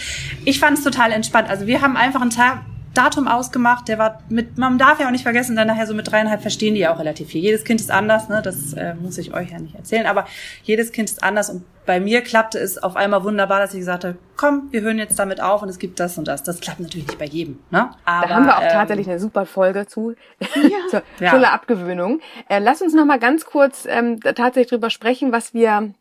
Ich 0.45 0.59
fand 0.59 0.79
es 0.79 0.85
total 0.85 1.13
entspannt. 1.13 1.49
Also 1.49 1.67
wir 1.67 1.81
haben 1.81 1.97
einfach 1.97 2.21
einen 2.21 2.31
Tag, 2.31 2.63
Datum 2.95 3.29
ausgemacht, 3.29 3.89
der 3.89 3.99
war 3.99 4.23
mit, 4.29 4.59
man 4.59 4.79
darf 4.79 5.01
ja 5.01 5.07
auch 5.07 5.11
nicht 5.11 5.23
vergessen, 5.23 5.57
dann 5.57 5.67
nachher 5.67 5.87
so 5.87 5.95
mit 5.95 6.11
dreieinhalb 6.11 6.43
verstehen 6.43 6.75
die 6.75 6.81
ja 6.81 6.95
auch 6.95 6.99
relativ 6.99 7.29
viel. 7.29 7.43
Jedes 7.43 7.65
Kind 7.65 7.81
ist 7.81 7.91
anders, 7.91 8.29
ne? 8.29 8.43
das 8.43 8.73
äh, 8.75 8.95
muss 8.95 9.19
ich 9.19 9.33
euch 9.35 9.51
ja 9.51 9.59
nicht 9.59 9.75
erzählen, 9.75 10.07
aber 10.07 10.27
jedes 10.63 10.93
Kind 10.93 11.11
ist 11.11 11.23
anders 11.23 11.51
und 11.51 11.65
bei 11.85 11.99
mir 11.99 12.23
klappte 12.23 12.59
es 12.59 12.79
auf 12.79 12.97
einmal 12.97 13.25
wunderbar, 13.25 13.59
dass 13.59 13.75
ich 13.75 13.81
gesagt 13.81 14.05
habe, 14.05 14.17
komm, 14.37 14.69
wir 14.71 14.83
hören 14.83 14.99
jetzt 14.99 15.19
damit 15.19 15.41
auf 15.41 15.63
und 15.63 15.69
es 15.69 15.79
gibt 15.79 15.99
das 15.99 16.17
und 16.17 16.29
das. 16.29 16.43
Das 16.45 16.61
klappt 16.61 16.79
natürlich 16.79 17.09
nicht 17.09 17.19
bei 17.19 17.25
jedem. 17.25 17.59
Ne? 17.71 17.91
Aber, 18.05 18.29
da 18.29 18.35
haben 18.35 18.47
wir 18.47 18.57
auch 18.57 18.63
ähm, 18.63 18.69
tatsächlich 18.71 19.09
eine 19.09 19.19
super 19.19 19.47
Folge 19.47 19.87
zu, 19.87 20.15
ja. 20.41 21.03
zur 21.03 21.03
ja. 21.21 21.53
Abgewöhnung. 21.53 22.21
Äh, 22.49 22.61
lass 22.61 22.83
uns 22.83 22.95
noch 22.95 23.05
mal 23.05 23.19
ganz 23.19 23.45
kurz 23.45 23.85
ähm, 23.89 24.21
tatsächlich 24.21 24.69
drüber 24.69 24.91
sprechen, 24.91 25.33
was 25.33 25.55
wir 25.55 25.93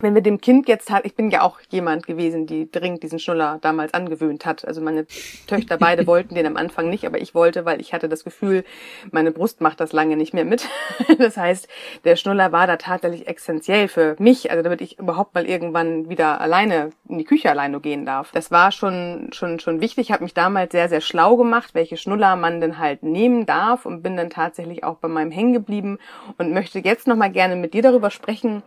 wenn 0.00 0.14
wir 0.14 0.22
dem 0.22 0.40
Kind 0.40 0.68
jetzt 0.68 0.90
halt, 0.90 1.04
ich 1.04 1.16
bin 1.16 1.30
ja 1.30 1.42
auch 1.42 1.58
jemand 1.70 2.06
gewesen, 2.06 2.46
die 2.46 2.70
dringend 2.70 3.02
diesen 3.02 3.18
Schnuller 3.18 3.58
damals 3.62 3.94
angewöhnt 3.94 4.46
hat. 4.46 4.64
Also 4.64 4.80
meine 4.80 5.06
Töchter 5.46 5.76
beide 5.76 6.06
wollten 6.06 6.36
den 6.36 6.46
am 6.46 6.56
Anfang 6.56 6.88
nicht, 6.88 7.04
aber 7.04 7.20
ich 7.20 7.34
wollte, 7.34 7.64
weil 7.64 7.80
ich 7.80 7.92
hatte 7.92 8.08
das 8.08 8.22
Gefühl, 8.22 8.64
meine 9.10 9.32
Brust 9.32 9.60
macht 9.60 9.80
das 9.80 9.92
lange 9.92 10.16
nicht 10.16 10.34
mehr 10.34 10.44
mit. 10.44 10.68
Das 11.18 11.36
heißt, 11.36 11.68
der 12.04 12.16
Schnuller 12.16 12.52
war 12.52 12.66
da 12.66 12.76
tatsächlich 12.76 13.26
essentiell 13.26 13.88
für 13.88 14.14
mich, 14.18 14.50
also 14.50 14.62
damit 14.62 14.80
ich 14.80 14.98
überhaupt 14.98 15.34
mal 15.34 15.46
irgendwann 15.46 16.08
wieder 16.08 16.40
alleine 16.40 16.90
in 17.08 17.18
die 17.18 17.24
Küche 17.24 17.50
alleine 17.50 17.80
gehen 17.80 18.06
darf. 18.06 18.30
Das 18.32 18.50
war 18.50 18.70
schon 18.72 19.30
schon 19.32 19.58
schon 19.58 19.80
wichtig. 19.80 20.08
Ich 20.08 20.12
habe 20.12 20.22
mich 20.22 20.34
damals 20.34 20.72
sehr 20.72 20.88
sehr 20.88 21.00
schlau 21.00 21.36
gemacht, 21.36 21.74
welche 21.74 21.96
Schnuller 21.96 22.36
man 22.36 22.60
denn 22.60 22.78
halt 22.78 23.02
nehmen 23.02 23.46
darf 23.46 23.84
und 23.84 24.02
bin 24.02 24.16
dann 24.16 24.30
tatsächlich 24.30 24.84
auch 24.84 24.96
bei 24.96 25.08
meinem 25.08 25.30
hängen 25.30 25.54
geblieben 25.54 25.98
und 26.36 26.52
möchte 26.52 26.78
jetzt 26.78 27.06
noch 27.06 27.16
mal 27.16 27.30
gerne 27.30 27.56
mit 27.56 27.74
dir 27.74 27.82
darüber 27.82 28.10
sprechen 28.10 28.62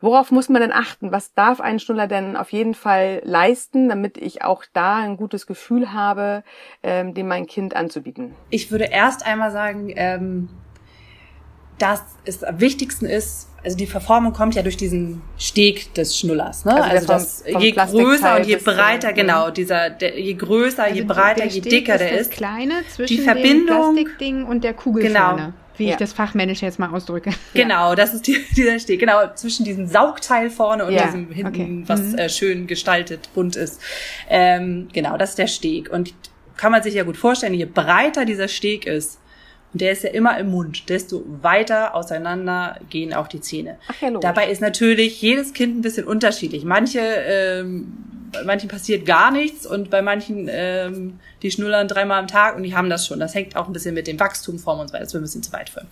Worauf 0.00 0.30
muss 0.30 0.48
man 0.48 0.60
denn 0.60 0.72
achten? 0.72 1.12
Was 1.12 1.34
darf 1.34 1.60
ein 1.60 1.78
Schnuller 1.78 2.06
denn 2.06 2.36
auf 2.36 2.52
jeden 2.52 2.74
Fall 2.74 3.22
leisten, 3.24 3.88
damit 3.88 4.18
ich 4.18 4.42
auch 4.42 4.64
da 4.72 4.96
ein 4.96 5.16
gutes 5.16 5.46
Gefühl 5.46 5.92
habe, 5.92 6.42
ähm, 6.82 7.14
dem 7.14 7.28
mein 7.28 7.46
Kind 7.46 7.74
anzubieten? 7.74 8.34
Ich 8.50 8.70
würde 8.70 8.84
erst 8.84 9.24
einmal 9.24 9.50
sagen, 9.50 9.92
ähm, 9.96 10.48
dass 11.78 12.02
es 12.24 12.44
am 12.44 12.60
wichtigsten 12.60 13.06
ist, 13.06 13.48
also 13.64 13.76
die 13.76 13.86
Verformung 13.86 14.32
kommt 14.32 14.54
ja 14.54 14.62
durch 14.62 14.76
diesen 14.76 15.22
Steg 15.38 15.94
des 15.94 16.18
Schnullers, 16.18 16.64
ne? 16.66 16.74
Also, 16.74 16.90
also 16.90 17.06
das, 17.06 17.44
je 17.58 17.70
größer 17.72 18.36
und 18.36 18.46
je 18.46 18.56
breiter, 18.56 19.12
genau, 19.14 19.50
dieser, 19.50 19.88
der, 19.88 20.20
je 20.20 20.34
größer, 20.34 20.84
also 20.84 20.94
je 20.94 21.02
breiter, 21.02 21.46
je 21.46 21.60
dicker 21.60 21.96
der 21.96 22.18
ist. 22.18 22.30
Kleine 22.30 22.74
zwischen 22.94 23.16
die 23.16 23.22
Verbindung, 23.22 23.96
dem 23.96 24.04
Plastikding 24.04 24.44
und 24.44 24.64
der 24.64 24.74
Kugel 24.74 25.04
genau, 25.04 25.52
wie 25.78 25.86
ja. 25.86 25.92
ich 25.92 25.96
das 25.96 26.12
fachmännisch 26.12 26.60
jetzt 26.60 26.78
mal 26.78 26.90
ausdrücke. 26.90 27.30
Genau, 27.54 27.94
das 27.94 28.12
ist 28.12 28.26
die, 28.26 28.36
dieser 28.56 28.78
Steg. 28.78 29.00
Genau, 29.00 29.32
zwischen 29.34 29.64
diesem 29.64 29.86
Saugteil 29.86 30.50
vorne 30.50 30.84
und 30.84 30.92
ja. 30.92 31.06
diesem 31.06 31.30
hinten, 31.30 31.48
okay. 31.48 31.82
was 31.86 32.00
mhm. 32.00 32.18
äh, 32.18 32.28
schön 32.28 32.66
gestaltet, 32.66 33.30
bunt 33.34 33.56
ist. 33.56 33.80
Ähm, 34.28 34.88
genau, 34.92 35.16
das 35.16 35.30
ist 35.30 35.38
der 35.38 35.46
Steg. 35.46 35.90
Und 35.90 36.12
kann 36.56 36.70
man 36.70 36.82
sich 36.82 36.94
ja 36.94 37.02
gut 37.02 37.16
vorstellen, 37.16 37.54
je 37.54 37.64
breiter 37.64 38.24
dieser 38.24 38.48
Steg 38.48 38.86
ist, 38.86 39.18
und 39.74 39.80
der 39.80 39.90
ist 39.90 40.04
ja 40.04 40.10
immer 40.10 40.38
im 40.38 40.52
Mund, 40.52 40.88
desto 40.88 41.24
weiter 41.42 41.96
auseinander 41.96 42.78
gehen 42.90 43.12
auch 43.12 43.26
die 43.26 43.40
Zähne. 43.40 43.76
Ach 43.88 44.00
ja, 44.00 44.10
Dabei 44.20 44.48
ist 44.48 44.60
natürlich 44.60 45.20
jedes 45.20 45.52
Kind 45.52 45.76
ein 45.76 45.82
bisschen 45.82 46.06
unterschiedlich. 46.06 46.64
Manche 46.64 47.00
ähm, 47.00 47.92
bei 48.30 48.44
manchen 48.44 48.68
passiert 48.68 49.04
gar 49.04 49.32
nichts 49.32 49.66
und 49.66 49.90
bei 49.90 50.00
manchen, 50.00 50.48
ähm, 50.48 51.18
die 51.42 51.50
schnullern 51.50 51.88
dreimal 51.88 52.20
am 52.20 52.28
Tag 52.28 52.56
und 52.56 52.62
die 52.62 52.74
haben 52.74 52.88
das 52.88 53.06
schon. 53.06 53.18
Das 53.18 53.34
hängt 53.34 53.56
auch 53.56 53.66
ein 53.66 53.72
bisschen 53.72 53.94
mit 53.94 54.06
dem 54.06 54.18
Wachstum 54.20 54.60
vor 54.60 54.78
und 54.78 54.88
so 54.88 54.94
weiter. 54.94 55.04
Das 55.04 55.12
wird 55.12 55.22
ein 55.22 55.24
bisschen 55.24 55.42
zu 55.42 55.52
weit 55.52 55.70
führen. 55.70 55.88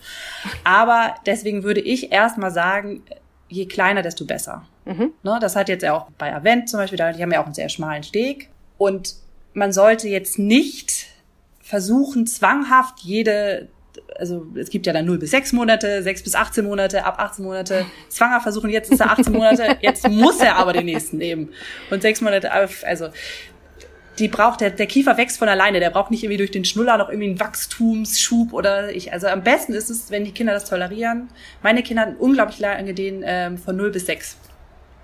Aber 0.63 1.17
deswegen 1.27 1.65
würde 1.65 1.81
ich 1.81 2.13
erstmal 2.13 2.53
sagen, 2.53 3.03
je 3.49 3.67
kleiner, 3.67 4.03
desto 4.03 4.25
besser. 4.25 4.65
Mhm. 4.85 5.13
Ne, 5.25 5.39
das 5.41 5.57
hat 5.57 5.69
jetzt 5.69 5.83
ja 5.83 5.93
auch 5.95 6.09
bei 6.19 6.33
Avent 6.33 6.69
zum 6.69 6.79
Beispiel, 6.79 6.99
die 6.99 7.23
haben 7.23 7.33
ja 7.33 7.41
auch 7.41 7.47
einen 7.47 7.55
sehr 7.55 7.69
schmalen 7.69 8.05
Steg. 8.05 8.49
Und 8.79 9.17
man 9.55 9.73
sollte 9.73 10.09
jetzt 10.09 10.39
nicht 10.39 11.02
versuchen, 11.73 12.27
zwanghaft 12.27 12.99
jede 13.01 13.69
also 14.19 14.47
es 14.57 14.69
gibt 14.69 14.87
ja 14.87 14.93
dann 14.93 15.07
0 15.07 15.19
bis 15.19 15.31
6 15.31 15.55
Monate, 15.55 16.03
6 16.03 16.23
bis 16.23 16.35
18 16.35 16.67
Monate, 16.67 17.07
ab 17.07 17.19
18 17.19 17.43
Monate 17.43 17.87
zwanger 18.11 18.43
versuchen, 18.43 18.69
jetzt 18.69 18.93
ist 18.93 19.01
er 19.01 19.11
18 19.11 19.33
Monate, 19.33 19.79
jetzt 19.81 20.07
muss 20.07 20.39
er 20.41 20.57
aber 20.57 20.75
den 20.75 20.85
nächsten 20.85 21.17
nehmen. 21.17 21.49
Und 21.91 22.03
6 22.03 22.21
Monate, 22.21 22.53
also 22.53 23.09
die 24.19 24.29
braucht, 24.29 24.61
der, 24.61 24.69
der 24.69 24.87
Kiefer 24.87 25.17
wächst 25.17 25.39
von 25.39 25.49
alleine, 25.49 25.81
der 25.81 25.89
braucht 25.89 26.11
nicht 26.11 26.23
irgendwie 26.23 26.37
durch 26.37 26.51
den 26.51 26.67
Schnuller 26.67 26.99
noch 26.99 27.09
irgendwie 27.09 27.31
einen 27.31 27.41
Wachstumsschub 27.41 28.53
oder 28.53 28.95
ich, 28.95 29.15
also 29.15 29.29
am 29.29 29.43
besten 29.43 29.73
ist 29.73 29.89
es, 29.89 30.11
wenn 30.11 30.27
die 30.27 30.33
Kinder 30.33 30.53
das 30.53 30.67
tolerieren. 30.67 31.29
Meine 31.63 31.83
Kinder 31.83 32.03
hatten 32.03 32.17
unglaublich 32.17 32.59
lange 32.61 32.93
den 32.93 33.23
ähm, 33.25 33.57
von 33.57 33.77
0 33.77 33.93
bis 33.93 34.05
6. 34.05 34.37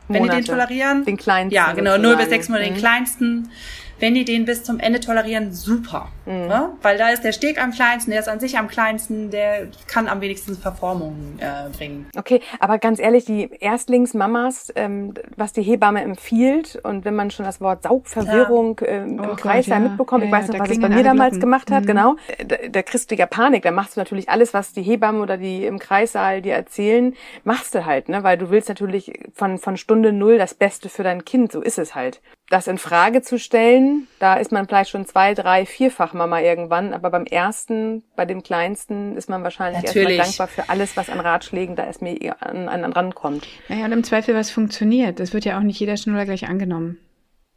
Wenn 0.09 0.21
Monate. 0.21 0.37
die 0.39 0.45
den 0.45 0.55
tolerieren. 0.55 1.05
Den 1.07 1.17
kleinsten. 1.17 1.55
Ja, 1.55 1.73
genau, 1.73 1.97
0 1.97 2.17
bis 2.17 2.29
6 2.29 2.51
Monate, 2.51 2.69
mhm. 2.69 2.75
den 2.75 2.79
kleinsten 2.79 3.51
wenn 4.01 4.15
die 4.15 4.25
den 4.25 4.45
bis 4.45 4.65
zum 4.65 4.79
Ende 4.79 5.01
tolerieren, 5.01 5.53
super. 5.53 6.09
Mhm. 6.27 6.47
Ne? 6.47 6.71
Weil 6.83 6.99
da 6.99 7.09
ist 7.09 7.25
der 7.25 7.33
Steg 7.33 7.63
am 7.63 7.71
kleinsten, 7.73 8.11
der 8.11 8.21
ist 8.21 8.29
an 8.29 8.41
sich 8.41 8.59
am 8.59 8.69
kleinsten, 8.69 9.31
der 9.31 9.69
kann 9.87 10.09
am 10.09 10.21
wenigsten 10.21 10.57
Verformungen 10.57 11.39
äh, 11.41 11.71
bringen. 11.77 12.07
Okay, 12.17 12.41
aber 12.61 12.79
ganz 12.79 13.01
ehrlich, 13.01 13.25
die 13.25 13.51
Erstlingsmamas, 13.61 14.73
ähm, 14.77 15.15
was 15.37 15.53
die 15.53 15.63
Hebamme 15.63 16.03
empfiehlt 16.03 16.79
und 16.83 17.05
wenn 17.05 17.15
man 17.15 17.31
schon 17.31 17.45
das 17.45 17.61
Wort 17.61 17.83
Saugverwirrung 17.83 18.79
äh, 18.81 18.99
im 18.99 19.21
oh 19.21 19.37
Kreis 19.37 19.67
ja. 19.67 19.79
mitbekommt, 19.79 20.25
ich 20.25 20.31
ja, 20.31 20.37
weiß 20.37 20.49
noch, 20.49 20.59
was 20.59 20.71
es 20.71 20.81
bei 20.81 20.89
mir 20.89 21.03
damals 21.03 21.33
Glocken. 21.33 21.41
gemacht 21.41 21.71
hat, 21.71 21.85
mhm. 21.85 21.87
genau, 21.87 22.17
da, 22.47 22.57
da 22.69 22.83
kriegst 22.83 23.11
du 23.11 23.15
ja 23.15 23.27
Panik, 23.27 23.63
da 23.63 23.71
machst 23.71 23.97
du 23.97 24.01
natürlich 24.01 24.29
alles, 24.29 24.55
was 24.55 24.73
die 24.73 24.83
Hebamme 24.83 25.21
oder 25.21 25.37
die 25.37 25.65
im 25.65 25.79
Kreissaal 25.79 26.43
dir 26.43 26.55
erzählen, 26.55 27.15
machst 27.45 27.75
du 27.75 27.85
halt, 27.85 28.09
ne? 28.09 28.23
weil 28.23 28.39
du 28.39 28.51
willst 28.51 28.69
natürlich 28.69 29.13
von, 29.35 29.59
von 29.59 29.77
Stunde 29.77 30.13
null 30.13 30.39
das 30.39 30.55
Beste 30.55 30.89
für 30.89 31.03
dein 31.03 31.25
Kind, 31.25 31.53
so 31.53 31.61
ist 31.61 31.79
es 31.79 31.95
halt 31.95 32.21
das 32.51 32.67
in 32.67 32.79
Frage 32.79 33.21
zu 33.21 33.39
stellen, 33.39 34.09
da 34.19 34.35
ist 34.35 34.53
man 34.53 34.67
vielleicht 34.67 34.91
schon 34.91 35.05
zwei, 35.07 35.35
drei, 35.35 35.67
vierfach 35.67 36.15
Mama 36.15 36.41
irgendwann, 36.41 36.95
aber 36.95 37.11
beim 37.11 37.25
ersten, 37.25 38.03
bei 38.17 38.25
dem 38.25 38.43
kleinsten, 38.43 39.17
ist 39.17 39.29
man 39.29 39.43
wahrscheinlich 39.43 39.83
Natürlich. 39.85 40.19
erstmal 40.19 40.47
dankbar 40.47 40.65
für 40.65 40.71
alles, 40.71 40.97
was 40.97 41.11
an 41.11 41.21
Ratschlägen 41.21 41.77
da 41.77 41.85
erst 41.85 42.01
mir 42.01 42.37
an, 42.41 42.69
an, 42.69 42.85
an 42.85 42.93
rankommt. 42.93 43.47
Naja, 43.69 43.85
und 43.85 43.93
im 43.93 44.05
Zweifel, 44.05 44.35
was 44.35 44.51
funktioniert. 44.51 45.21
Das 45.21 45.35
wird 45.35 45.45
ja 45.45 45.59
auch 45.59 45.63
nicht 45.63 45.79
jeder 45.79 45.97
Schnuller 45.97 46.25
gleich 46.25 46.49
angenommen. 46.49 46.99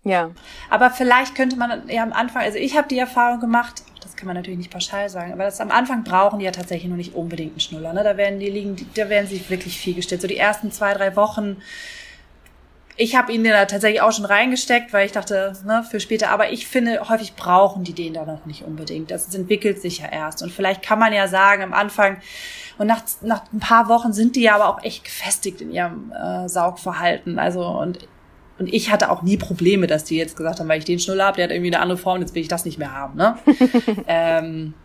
Ja. 0.04 0.32
Aber 0.70 0.90
vielleicht 0.90 1.36
könnte 1.36 1.56
man 1.56 1.88
ja 1.88 2.04
am 2.04 2.12
Anfang, 2.12 2.42
also 2.42 2.58
ich 2.58 2.76
habe 2.76 2.88
die 2.88 2.98
Erfahrung 2.98 3.40
gemacht, 3.40 3.84
das 4.02 4.16
kann 4.16 4.28
man 4.28 4.36
natürlich 4.36 4.58
nicht 4.58 4.72
pauschal 4.72 5.10
sagen, 5.10 5.32
aber 5.32 5.44
das 5.44 5.62
am 5.62 5.72
Anfang 5.72 6.04
brauchen 6.04 6.40
die 6.40 6.46
ja 6.46 6.52
tatsächlich 6.52 6.90
noch 6.90 6.98
nicht 6.98 7.14
unbedingt 7.14 7.52
einen 7.52 7.60
Schnuller. 7.60 7.94
Ne? 7.94 8.04
Da 8.04 8.18
werden 8.18 8.40
die 8.40 8.50
liegen, 8.50 8.76
da 8.96 9.10
werden 9.10 9.28
sie 9.28 9.48
wirklich 9.50 9.78
viel 9.78 9.94
gestellt. 9.94 10.22
So 10.22 10.28
die 10.28 10.38
ersten 10.38 10.72
zwei, 10.72 10.94
drei 10.94 11.16
Wochen. 11.16 11.62
Ich 13.02 13.16
habe 13.16 13.34
ihn 13.34 13.44
da 13.44 13.66
tatsächlich 13.66 14.00
auch 14.02 14.12
schon 14.12 14.26
reingesteckt, 14.26 14.94
weil 14.94 15.08
ich 15.08 15.12
dachte, 15.12 15.54
ne, 15.66 15.84
für 15.90 16.00
später. 16.00 16.30
Aber 16.30 16.52
ich 16.52 16.68
finde, 16.68 17.10
häufig 17.10 17.36
brauchen 17.36 17.84
die 17.84 17.94
den 17.94 18.14
da 18.14 18.26
noch 18.26 18.46
nicht 18.46 18.64
unbedingt. 18.64 19.10
Das 19.10 19.34
entwickelt 19.34 19.82
sich 19.82 19.98
ja 19.98 20.06
erst. 20.06 20.44
Und 20.44 20.52
vielleicht 20.52 20.84
kann 20.84 21.00
man 21.00 21.12
ja 21.12 21.28
sagen, 21.28 21.64
am 21.64 21.74
Anfang, 21.74 22.18
und 22.78 22.86
nach, 22.86 23.02
nach 23.22 23.42
ein 23.52 23.60
paar 23.60 23.90
Wochen 23.90 24.14
sind 24.14 24.36
die 24.36 24.44
ja 24.44 24.54
aber 24.54 24.68
auch 24.68 24.84
echt 24.84 25.04
gefestigt 25.04 25.62
in 25.62 25.72
ihrem 25.72 26.12
äh, 26.12 26.48
Saugverhalten. 26.48 27.40
Also, 27.40 27.66
und 27.66 28.08
und 28.60 28.72
ich 28.72 28.92
hatte 28.92 29.10
auch 29.10 29.24
nie 29.24 29.38
Probleme, 29.38 29.88
dass 29.88 30.04
die 30.04 30.18
jetzt 30.18 30.38
gesagt 30.38 30.60
haben, 30.60 30.70
weil 30.70 30.78
ich 30.78 30.86
den 30.86 31.00
Schnuller 31.00 31.26
habe, 31.26 31.38
der 31.38 31.46
hat 31.46 31.52
irgendwie 31.52 31.74
eine 31.74 31.82
andere 31.82 31.98
Form, 31.98 32.22
jetzt 32.22 32.36
will 32.36 32.44
ich 32.44 32.48
das 32.48 32.66
nicht 32.66 32.78
mehr 32.78 32.94
haben. 32.94 33.18
Ne? 33.18 33.36
ähm, 34.08 34.76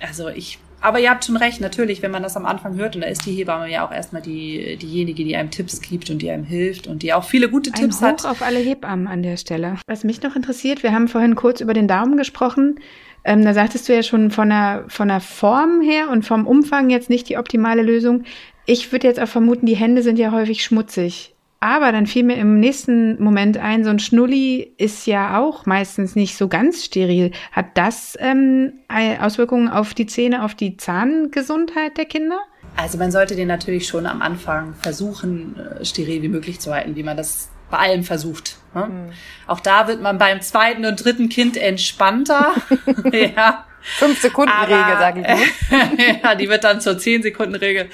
also 0.00 0.28
ich, 0.28 0.58
aber 0.80 1.00
ihr 1.00 1.10
habt 1.10 1.24
schon 1.24 1.36
recht, 1.36 1.60
natürlich, 1.60 2.02
wenn 2.02 2.10
man 2.10 2.22
das 2.22 2.36
am 2.36 2.46
Anfang 2.46 2.76
hört, 2.76 2.94
und 2.94 3.02
da 3.02 3.08
ist 3.08 3.26
die 3.26 3.32
Hebamme 3.32 3.70
ja 3.70 3.86
auch 3.86 3.92
erstmal 3.92 4.22
die, 4.22 4.76
diejenige, 4.76 5.24
die 5.24 5.36
einem 5.36 5.50
Tipps 5.50 5.80
gibt 5.80 6.10
und 6.10 6.20
die 6.20 6.30
einem 6.30 6.44
hilft 6.44 6.86
und 6.86 7.02
die 7.02 7.12
auch 7.12 7.24
viele 7.24 7.48
gute 7.48 7.70
Ein 7.70 7.80
Tipps 7.80 7.98
Hoch 8.00 8.06
hat. 8.06 8.26
auf 8.26 8.42
alle 8.42 8.58
Hebammen 8.58 9.06
an 9.06 9.22
der 9.22 9.36
Stelle. 9.36 9.76
Was 9.86 10.04
mich 10.04 10.22
noch 10.22 10.36
interessiert, 10.36 10.82
wir 10.82 10.92
haben 10.92 11.08
vorhin 11.08 11.34
kurz 11.34 11.60
über 11.60 11.74
den 11.74 11.88
Daumen 11.88 12.16
gesprochen. 12.16 12.80
Ähm, 13.24 13.44
da 13.44 13.54
sagtest 13.54 13.88
du 13.88 13.94
ja 13.94 14.02
schon 14.02 14.30
von 14.30 14.48
der, 14.48 14.84
von 14.88 15.08
der 15.08 15.20
Form 15.20 15.80
her 15.80 16.10
und 16.10 16.24
vom 16.24 16.46
Umfang 16.46 16.90
jetzt 16.90 17.10
nicht 17.10 17.28
die 17.28 17.38
optimale 17.38 17.82
Lösung. 17.82 18.24
Ich 18.66 18.92
würde 18.92 19.06
jetzt 19.06 19.20
auch 19.20 19.28
vermuten, 19.28 19.66
die 19.66 19.76
Hände 19.76 20.02
sind 20.02 20.18
ja 20.18 20.32
häufig 20.32 20.62
schmutzig. 20.62 21.35
Aber 21.60 21.90
dann 21.90 22.06
fiel 22.06 22.22
mir 22.22 22.36
im 22.36 22.60
nächsten 22.60 23.22
Moment 23.22 23.56
ein, 23.56 23.82
so 23.82 23.90
ein 23.90 23.98
Schnulli 23.98 24.74
ist 24.76 25.06
ja 25.06 25.38
auch 25.38 25.64
meistens 25.66 26.14
nicht 26.14 26.36
so 26.36 26.48
ganz 26.48 26.84
steril. 26.84 27.32
Hat 27.50 27.66
das 27.74 28.16
ähm, 28.20 28.74
Auswirkungen 29.20 29.68
auf 29.68 29.94
die 29.94 30.06
Zähne, 30.06 30.44
auf 30.44 30.54
die 30.54 30.76
Zahngesundheit 30.76 31.96
der 31.96 32.04
Kinder? 32.04 32.38
Also 32.76 32.98
man 32.98 33.10
sollte 33.10 33.36
den 33.36 33.48
natürlich 33.48 33.88
schon 33.88 34.06
am 34.06 34.20
Anfang 34.20 34.74
versuchen, 34.74 35.56
äh, 35.58 35.84
steril 35.84 36.22
wie 36.22 36.28
möglich 36.28 36.60
zu 36.60 36.74
halten, 36.74 36.94
wie 36.94 37.02
man 37.02 37.16
das 37.16 37.48
bei 37.70 37.78
allem 37.78 38.04
versucht. 38.04 38.58
Ne? 38.74 38.86
Mhm. 38.86 39.12
Auch 39.46 39.60
da 39.60 39.88
wird 39.88 40.02
man 40.02 40.18
beim 40.18 40.42
zweiten 40.42 40.84
und 40.84 41.02
dritten 41.02 41.28
Kind 41.28 41.56
entspannter. 41.56 42.54
ja. 43.12 43.64
Fünf 43.86 44.20
Sekunden 44.20 44.52
Regel, 44.52 44.98
sage 44.98 45.20
ich 45.20 45.26
mal. 45.26 46.18
ja, 46.22 46.34
die 46.34 46.48
wird 46.48 46.64
dann 46.64 46.80
zur 46.80 46.98
zehn 46.98 47.22
Sekunden 47.22 47.54
Regel. 47.54 47.88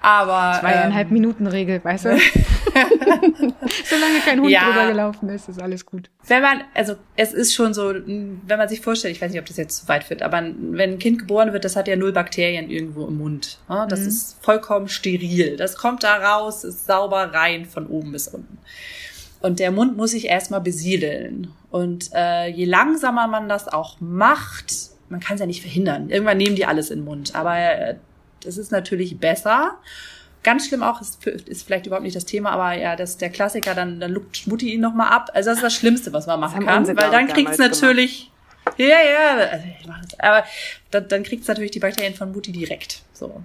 Aber 0.00 0.58
zweieinhalb 0.60 1.08
ähm, 1.08 1.14
Minuten 1.14 1.46
Regel, 1.46 1.82
weißt 1.82 2.06
du? 2.06 2.18
Solange 3.84 4.20
kein 4.24 4.40
Hund 4.40 4.50
ja, 4.50 4.64
drüber 4.64 4.88
gelaufen 4.88 5.28
ist, 5.28 5.48
ist 5.48 5.62
alles 5.62 5.86
gut. 5.86 6.10
Wenn 6.26 6.42
man, 6.42 6.62
also 6.74 6.96
es 7.16 7.32
ist 7.32 7.54
schon 7.54 7.74
so, 7.74 7.94
wenn 7.94 8.58
man 8.58 8.68
sich 8.68 8.80
vorstellt, 8.80 9.14
ich 9.14 9.22
weiß 9.22 9.30
nicht, 9.30 9.40
ob 9.40 9.46
das 9.46 9.56
jetzt 9.56 9.78
zu 9.78 9.88
weit 9.88 10.10
wird, 10.10 10.22
aber 10.22 10.42
wenn 10.42 10.94
ein 10.94 10.98
Kind 10.98 11.20
geboren 11.20 11.52
wird, 11.52 11.64
das 11.64 11.76
hat 11.76 11.86
ja 11.86 11.96
null 11.96 12.12
Bakterien 12.12 12.68
irgendwo 12.68 13.06
im 13.06 13.18
Mund. 13.18 13.58
Ne? 13.68 13.86
Das 13.88 14.00
mhm. 14.00 14.08
ist 14.08 14.44
vollkommen 14.44 14.88
steril. 14.88 15.56
Das 15.56 15.76
kommt 15.76 16.02
da 16.02 16.16
raus, 16.16 16.64
ist 16.64 16.86
sauber 16.86 17.32
rein 17.32 17.66
von 17.66 17.86
oben 17.86 18.12
bis 18.12 18.28
unten. 18.28 18.58
Und 19.40 19.60
der 19.60 19.70
Mund 19.70 19.96
muss 19.96 20.10
sich 20.10 20.26
erstmal 20.26 20.60
besiedeln. 20.60 21.52
Und 21.70 22.10
äh, 22.14 22.48
je 22.48 22.64
langsamer 22.64 23.28
man 23.28 23.48
das 23.48 23.68
auch 23.68 24.00
macht, 24.00 24.72
man 25.08 25.20
kann 25.20 25.34
es 25.34 25.40
ja 25.40 25.46
nicht 25.46 25.62
verhindern. 25.62 26.10
Irgendwann 26.10 26.38
nehmen 26.38 26.56
die 26.56 26.66
alles 26.66 26.90
in 26.90 27.00
den 27.00 27.04
Mund. 27.04 27.34
Aber 27.34 27.56
äh, 27.58 27.96
das 28.40 28.58
ist 28.58 28.72
natürlich 28.72 29.18
besser. 29.18 29.78
Ganz 30.42 30.68
schlimm 30.68 30.82
auch, 30.82 31.00
ist, 31.00 31.26
ist 31.26 31.66
vielleicht 31.66 31.86
überhaupt 31.86 32.04
nicht 32.04 32.14
das 32.14 32.24
Thema, 32.24 32.50
aber 32.50 32.72
ja, 32.74 32.94
das 32.94 33.18
der 33.18 33.30
Klassiker, 33.30 33.74
dann, 33.74 33.98
dann 33.98 34.12
lugt 34.12 34.46
Mutti 34.46 34.72
ihn 34.72 34.80
nochmal 34.80 35.08
ab. 35.08 35.30
Also 35.34 35.50
das 35.50 35.58
ist 35.58 35.64
das 35.64 35.74
Schlimmste, 35.74 36.12
was 36.12 36.26
man 36.26 36.38
machen 36.38 36.64
kann. 36.64 36.86
Weil 36.86 37.10
dann 37.10 37.26
kriegt 37.26 37.50
es 37.50 37.58
natürlich. 37.58 38.30
Ja, 38.76 38.86
ja, 38.86 39.36
also 39.50 39.64
ich 39.80 39.86
mach 39.86 40.00
das, 40.02 40.18
aber 40.18 40.44
dann, 40.90 41.08
dann 41.08 41.22
kriegt 41.22 41.42
es 41.42 41.48
natürlich 41.48 41.70
die 41.70 41.78
Bakterien 41.78 42.14
von 42.14 42.32
Mutti 42.32 42.52
direkt. 42.52 43.02
So. 43.12 43.42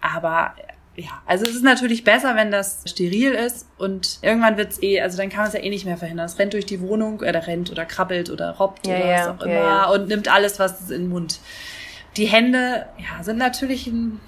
Aber 0.00 0.54
ja, 0.96 1.22
also 1.24 1.44
es 1.44 1.54
ist 1.54 1.64
natürlich 1.64 2.04
besser, 2.04 2.34
wenn 2.34 2.50
das 2.50 2.82
steril 2.86 3.32
ist 3.32 3.66
und 3.78 4.18
irgendwann 4.22 4.56
wird's 4.56 4.82
eh, 4.82 5.00
also 5.00 5.16
dann 5.16 5.30
kann 5.30 5.40
man 5.40 5.48
es 5.48 5.54
ja 5.54 5.60
eh 5.60 5.70
nicht 5.70 5.84
mehr 5.84 5.96
verhindern. 5.96 6.26
Es 6.26 6.38
rennt 6.38 6.52
durch 6.52 6.66
die 6.66 6.80
Wohnung, 6.80 7.20
oder 7.20 7.46
rennt 7.46 7.70
oder 7.70 7.86
krabbelt 7.86 8.28
oder 8.28 8.50
robbt 8.56 8.86
ja, 8.86 8.96
oder 8.96 9.06
ja, 9.06 9.18
was 9.18 9.28
auch 9.28 9.44
immer 9.44 9.54
ja, 9.54 9.84
und 9.90 10.08
nimmt 10.08 10.28
alles, 10.28 10.58
was 10.58 10.80
es 10.80 10.90
in 10.90 11.02
den 11.02 11.08
Mund. 11.10 11.40
Die 12.16 12.26
Hände, 12.26 12.86
ja, 12.98 13.22
sind 13.22 13.38
natürlich 13.38 13.86
ein 13.86 14.20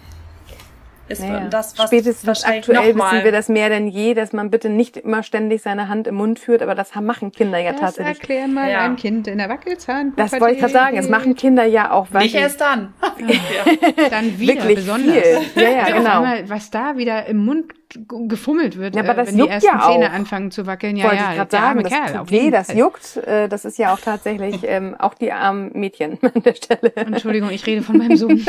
ist 1.12 1.21
naja. 1.21 1.49
das, 1.49 1.78
was 1.78 1.88
Spätestens 1.88 2.45
aktuell 2.45 2.95
wissen 2.95 3.25
wir 3.25 3.33
das 3.33 3.49
mehr 3.49 3.69
denn 3.69 3.87
je, 3.87 4.14
dass 4.14 4.33
man 4.33 4.50
bitte 4.50 4.69
nicht 4.69 4.97
immer 4.97 5.23
ständig 5.23 5.62
seine 5.62 5.88
Hand 5.88 6.07
im 6.07 6.16
Mund 6.16 6.38
führt, 6.38 6.62
aber 6.62 6.75
das 6.75 6.95
machen 6.95 7.33
Kinder 7.33 7.59
ja 7.59 7.73
das 7.73 7.81
tatsächlich. 7.81 8.21
Erklär 8.21 8.49
mal 8.49 8.71
ja. 8.71 8.81
ein 8.81 8.97
Kind 8.97 9.26
in 9.26 9.38
der 9.38 9.49
Wackelzahn. 9.49 10.12
Das 10.16 10.33
wollte 10.33 10.54
ich 10.54 10.61
gerade 10.61 10.73
sagen, 10.73 10.97
das 10.97 11.09
machen 11.09 11.35
Kinder 11.35 11.64
ja 11.64 11.92
auch. 11.92 12.11
Nicht 12.11 12.35
erst 12.35 12.61
dann. 12.61 12.95
dann 14.11 14.38
wieder 14.38 14.54
Wirklich 14.54 14.76
besonders. 14.76 15.14
Viel. 15.14 15.62
Ja, 15.62 15.71
ja, 15.71 15.85
genau. 15.87 16.16
Einmal, 16.23 16.49
was 16.49 16.71
da 16.71 16.97
wieder 16.97 17.26
im 17.26 17.45
Mund 17.45 17.73
gefummelt 18.08 18.78
wird, 18.78 18.94
ja, 18.94 19.02
aber 19.02 19.12
äh, 19.12 19.16
das 19.16 19.28
wenn 19.28 19.38
juckt 19.38 19.50
die 19.50 19.54
ersten 19.54 19.76
ja 19.78 19.90
Zähne 19.90 20.11
anfangen 20.11 20.50
zu 20.50 20.66
wackeln. 20.66 20.96
Ja, 20.96 21.04
Wollte 21.04 21.16
ja, 21.16 21.42
ich 21.42 21.50
sagen, 21.50 21.82
das 21.82 21.92
Kerl. 21.92 22.16
Auf 22.18 22.30
weh, 22.30 22.50
das 22.50 22.66
Fall. 22.68 22.78
juckt. 22.78 23.16
Äh, 23.18 23.49
das 23.49 23.64
ist 23.64 23.78
ja 23.78 23.92
auch 23.92 24.00
tatsächlich 24.00 24.61
ähm, 24.62 24.94
auch 24.99 25.14
die 25.14 25.32
armen 25.32 25.70
Mädchen 25.75 26.18
an 26.22 26.42
der 26.42 26.54
Stelle. 26.54 26.94
Entschuldigung, 26.94 27.50
ich 27.50 27.66
rede 27.66 27.82
von 27.82 27.99
meinem 27.99 28.16
Sohn. 28.16 28.44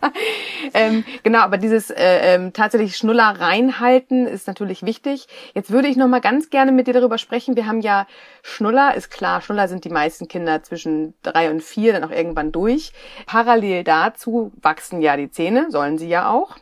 ähm, 0.74 1.04
genau, 1.22 1.40
aber 1.40 1.58
dieses 1.58 1.90
äh, 1.90 2.34
ähm, 2.34 2.52
tatsächlich 2.52 2.96
Schnuller 2.96 3.36
reinhalten 3.38 4.26
ist 4.26 4.46
natürlich 4.46 4.82
wichtig. 4.82 5.26
Jetzt 5.54 5.70
würde 5.70 5.88
ich 5.88 5.96
noch 5.96 6.08
mal 6.08 6.20
ganz 6.20 6.50
gerne 6.50 6.72
mit 6.72 6.86
dir 6.86 6.94
darüber 6.94 7.18
sprechen. 7.18 7.56
Wir 7.56 7.66
haben 7.66 7.80
ja 7.80 8.06
Schnuller, 8.42 8.94
ist 8.94 9.10
klar, 9.10 9.40
Schnuller 9.40 9.68
sind 9.68 9.84
die 9.84 9.90
meisten 9.90 10.28
Kinder 10.28 10.62
zwischen 10.62 11.14
drei 11.22 11.50
und 11.50 11.62
vier 11.62 11.92
dann 11.92 12.04
auch 12.04 12.10
irgendwann 12.10 12.52
durch. 12.52 12.92
Parallel 13.26 13.84
dazu 13.84 14.52
wachsen 14.60 15.00
ja 15.02 15.16
die 15.16 15.30
Zähne, 15.30 15.66
sollen 15.70 15.98
sie 15.98 16.08
ja 16.08 16.30
auch. 16.30 16.56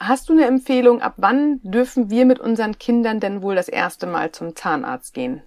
Hast 0.00 0.30
du 0.30 0.32
eine 0.32 0.46
Empfehlung, 0.46 1.02
ab 1.02 1.14
wann 1.18 1.60
dürfen 1.62 2.08
wir 2.08 2.24
mit 2.24 2.40
unseren 2.40 2.78
Kindern 2.78 3.20
denn 3.20 3.42
wohl 3.42 3.54
das 3.54 3.68
erste 3.68 4.06
Mal 4.06 4.32
zum 4.32 4.56
Zahnarzt 4.56 5.12
gehen? 5.12 5.42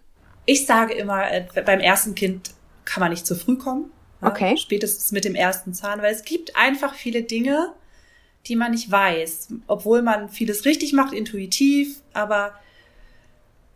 Ich 0.45 0.67
sage 0.67 0.93
immer, 0.93 1.31
äh, 1.31 1.45
beim 1.65 1.79
ersten 1.79 2.13
Kind 2.13 2.51
kann 2.86 3.01
man 3.01 3.10
nicht 3.10 3.25
zu 3.25 3.36
früh 3.36 3.57
kommen. 3.57 3.91
Okay. 4.22 4.55
Spätestens 4.57 5.12
mit 5.12 5.25
dem 5.25 5.33
ersten 5.33 5.74
Zahn, 5.74 6.03
weil 6.03 6.13
es 6.13 6.24
gibt 6.24 6.55
einfach 6.55 6.93
viele 6.93 7.24
Dinge, 7.24 7.74
die 8.45 8.55
man 8.55 8.72
nicht 8.72 8.91
weiß, 8.91 9.50
obwohl 9.65 10.03
man 10.03 10.29
vieles 10.29 10.65
richtig 10.65 10.93
macht, 10.93 11.13
intuitiv, 11.13 12.01
aber 12.13 12.53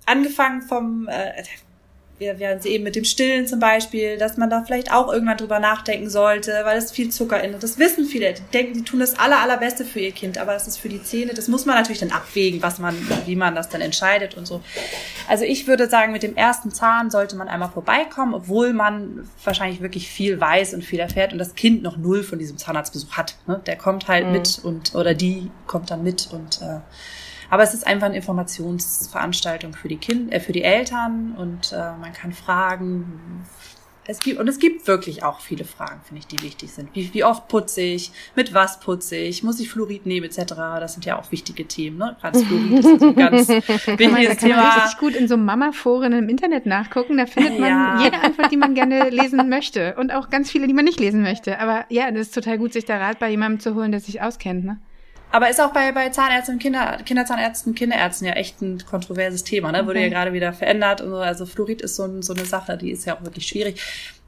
angefangen 0.06 0.62
vom, 0.62 1.08
äh, 1.08 1.44
wir 2.20 2.40
werden 2.40 2.60
sie 2.60 2.70
eben 2.70 2.84
mit 2.84 2.96
dem 2.96 3.04
Stillen 3.04 3.46
zum 3.46 3.60
Beispiel, 3.60 4.18
dass 4.18 4.38
man 4.38 4.50
da 4.50 4.64
vielleicht 4.64 4.92
auch 4.92 5.14
irgendwann 5.14 5.38
drüber 5.38 5.60
nachdenken 5.60 6.10
sollte, 6.10 6.52
weil 6.64 6.78
es 6.78 6.92
viel 6.92 7.10
Zucker 7.10 7.44
in. 7.44 7.60
Das 7.60 7.78
wissen 7.78 8.06
viele. 8.06 8.34
Die 8.34 8.42
denken, 8.54 8.74
die 8.74 8.84
tun 8.84 9.00
das 9.00 9.20
aller, 9.20 9.40
allerbeste 9.40 9.86
für 9.86 10.00
ihr 10.00 10.12
Kind, 10.12 10.40
aber 10.40 10.54
das 10.54 10.68
ist 10.68 10.78
für 10.78 10.90
die 10.90 11.04
Zähne. 11.04 11.36
Das 11.36 11.48
muss 11.48 11.66
man 11.66 11.76
natürlich 11.76 12.00
dann 12.00 12.12
abwägen, 12.12 12.64
was 12.64 12.80
man, 12.80 12.96
wie 13.26 13.36
man 13.36 13.54
das 13.54 13.70
dann 13.70 13.82
entscheidet 13.82 14.36
und 14.36 14.48
so. 14.48 14.64
Also 15.28 15.44
ich 15.44 15.68
würde 15.68 15.88
sagen, 15.88 16.12
mit 16.12 16.24
dem 16.24 16.36
ersten 16.36 16.72
Zahn 16.72 17.12
sollte 17.12 17.36
man 17.36 17.50
einmal 17.50 17.70
vorbeikommen, 17.70 18.34
obwohl 18.34 18.74
man 18.74 19.30
wahrscheinlich 19.44 19.82
wirklich 19.82 20.10
viel 20.10 20.42
weiß 20.42 20.74
und 20.74 20.84
viel 20.84 21.00
erfährt 21.00 21.34
und 21.34 21.40
das 21.40 21.54
Kind 21.54 21.84
noch 21.84 21.98
null 21.98 22.24
von 22.24 22.40
diesem 22.40 22.58
Zahnarztbesuch 22.58 23.12
hat. 23.12 23.36
Ne? 23.46 23.62
Der 23.68 23.76
kommt 23.76 24.08
halt 24.08 24.26
mhm. 24.26 24.32
mit 24.32 24.60
und, 24.64 24.96
oder 24.96 25.14
die 25.14 25.52
kommt 25.68 25.92
dann 25.92 26.04
mit 26.04 26.30
und, 26.32 26.62
äh, 26.64 26.80
aber 27.50 27.64
es 27.64 27.74
ist 27.74 27.86
einfach 27.86 28.08
eine 28.08 28.18
Informationsveranstaltung 28.18 29.74
für 29.74 29.88
die 29.88 29.98
Kinder, 29.98 30.36
äh, 30.36 30.40
für 30.40 30.52
die 30.52 30.64
Eltern 30.64 31.36
und 31.38 31.72
äh, 31.72 31.78
man 32.00 32.14
kann 32.14 32.34
fragen. 32.34 33.46
Es 34.10 34.20
gibt, 34.20 34.40
und 34.40 34.48
es 34.48 34.58
gibt 34.58 34.88
wirklich 34.88 35.24
auch 35.24 35.42
viele 35.42 35.66
Fragen, 35.66 36.00
finde 36.06 36.20
ich, 36.20 36.28
die 36.28 36.42
wichtig 36.42 36.72
sind. 36.72 36.90
Wie, 36.94 37.14
wie 37.14 37.26
oft 37.26 37.50
putze 37.50 37.82
ich? 37.82 38.14
Mit 38.38 38.54
was 38.54 38.80
putze 38.80 39.18
ich? 39.18 39.44
Muss 39.44 39.60
ich 39.60 39.70
Fluorid 39.70 40.06
nehmen, 40.06 40.26
etc.? 40.28 40.54
Das 40.56 40.94
sind 40.94 41.04
ja 41.04 41.20
auch 41.20 41.30
wichtige 41.34 41.68
Themen, 41.68 41.98
ne? 41.98 42.16
Gerade 42.22 42.40
das 42.40 42.48
Fluorid 42.48 42.80
ist 42.80 43.04
ein 43.04 43.16
ganz 43.18 43.50
wichtiges 43.50 44.38
Thema. 44.38 44.64
Man 44.64 44.80
richtig 44.80 44.98
gut 45.00 45.14
in 45.14 45.28
so 45.28 45.36
Mama-Foren 45.36 46.14
im 46.14 46.30
Internet 46.30 46.66
nachgucken. 46.66 47.18
Da 47.18 47.26
findet 47.26 47.60
man 47.60 47.70
ja. 47.70 48.02
jede 48.02 48.18
Antwort, 48.22 48.50
die 48.50 48.56
man 48.56 48.76
gerne 48.76 49.10
lesen 49.10 49.50
möchte. 49.50 49.96
Und 49.96 50.14
auch 50.14 50.30
ganz 50.30 50.50
viele, 50.50 50.68
die 50.68 50.74
man 50.74 50.86
nicht 50.86 51.02
lesen 51.02 51.22
möchte. 51.22 51.60
Aber 51.60 51.84
ja, 51.90 52.10
das 52.10 52.28
ist 52.28 52.34
total 52.34 52.58
gut, 52.58 52.72
sich 52.72 52.86
da 52.86 52.96
Rat 52.96 53.20
bei 53.20 53.30
jemandem 53.30 53.60
zu 53.60 53.76
holen, 53.76 53.92
der 53.92 54.00
sich 54.00 54.22
auskennt, 54.22 54.64
ne? 54.64 54.80
Aber 55.32 55.50
ist 55.50 55.60
auch 55.60 55.72
bei, 55.72 55.92
bei 55.92 56.10
Zahnärzten 56.10 56.56
und 56.56 56.62
Kinder, 56.62 57.00
Kinderzahnärzten, 57.06 57.76
Kinderärzten 57.76 58.28
ja 58.28 58.34
echt 58.34 58.62
ein 58.62 58.84
kontroverses 58.90 59.44
Thema, 59.44 59.72
ne? 59.72 59.86
Wurde 59.86 60.00
okay. 60.00 60.08
ja 60.08 60.10
gerade 60.10 60.34
wieder 60.34 60.54
verändert 60.54 61.02
und 61.02 61.10
so. 61.10 61.18
Also 61.18 61.46
Fluorid 61.46 61.82
ist 61.82 61.96
so, 61.96 62.04
ein, 62.04 62.22
so 62.22 62.34
eine 62.34 62.46
Sache, 62.46 62.78
die 62.78 62.92
ist 62.92 63.06
ja 63.06 63.16
auch 63.16 63.24
wirklich 63.24 63.46
schwierig. 63.48 63.82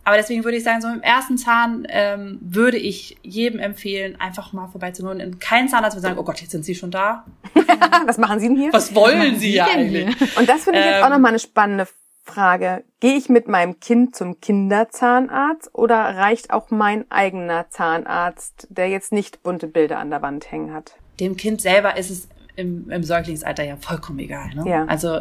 Aber 0.04 0.18
deswegen 0.18 0.44
würde 0.44 0.58
ich 0.58 0.64
sagen, 0.64 0.82
so 0.82 0.88
im 0.88 1.02
ersten 1.02 1.38
Zahn 1.38 1.86
ähm, 1.90 2.40
würde 2.42 2.78
ich 2.78 3.18
jedem 3.22 3.60
empfehlen, 3.60 4.20
einfach 4.20 4.54
mal 4.54 4.68
vorbeizuholen. 4.68 5.22
Und 5.22 5.40
kein 5.40 5.70
Zahnarzt 5.70 5.96
würde 5.96 6.08
sagen, 6.08 6.18
oh 6.18 6.24
Gott, 6.24 6.42
jetzt 6.42 6.52
sind 6.52 6.66
Sie 6.66 6.74
schon 6.74 6.90
da. 6.90 7.26
Was 8.06 8.18
machen 8.18 8.40
Sie 8.40 8.48
denn 8.48 8.58
hier? 8.58 8.74
Was 8.74 8.96
wollen 8.96 9.36
Sie, 9.36 9.40
Sie 9.40 9.54
ja 9.54 9.68
eigentlich? 9.68 10.08
Und 10.38 10.50
das 10.50 10.64
finde 10.64 10.80
ich 10.80 10.86
ähm, 10.86 10.94
jetzt 10.94 11.04
auch 11.04 11.10
nochmal 11.10 11.30
eine 11.30 11.40
spannende 11.40 11.88
Frage, 12.34 12.84
gehe 13.00 13.16
ich 13.16 13.30
mit 13.30 13.48
meinem 13.48 13.80
Kind 13.80 14.16
zum 14.16 14.40
Kinderzahnarzt 14.40 15.74
oder 15.74 15.96
reicht 15.96 16.52
auch 16.52 16.70
mein 16.72 17.10
eigener 17.12 17.70
Zahnarzt, 17.70 18.68
der 18.70 18.90
jetzt 18.90 19.12
nicht 19.12 19.44
bunte 19.44 19.68
Bilder 19.68 20.00
an 20.00 20.10
der 20.10 20.22
Wand 20.22 20.52
hängen 20.52 20.74
hat? 20.74 20.96
Dem 21.20 21.36
Kind 21.36 21.62
selber 21.62 21.98
ist 21.98 22.10
es 22.10 22.30
im, 22.56 22.90
im 22.90 23.04
Säuglingsalter 23.04 23.64
ja 23.64 23.78
vollkommen 23.78 24.20
egal. 24.20 24.50
Ne? 24.56 24.70
Ja. 24.70 24.86
Also 24.86 25.20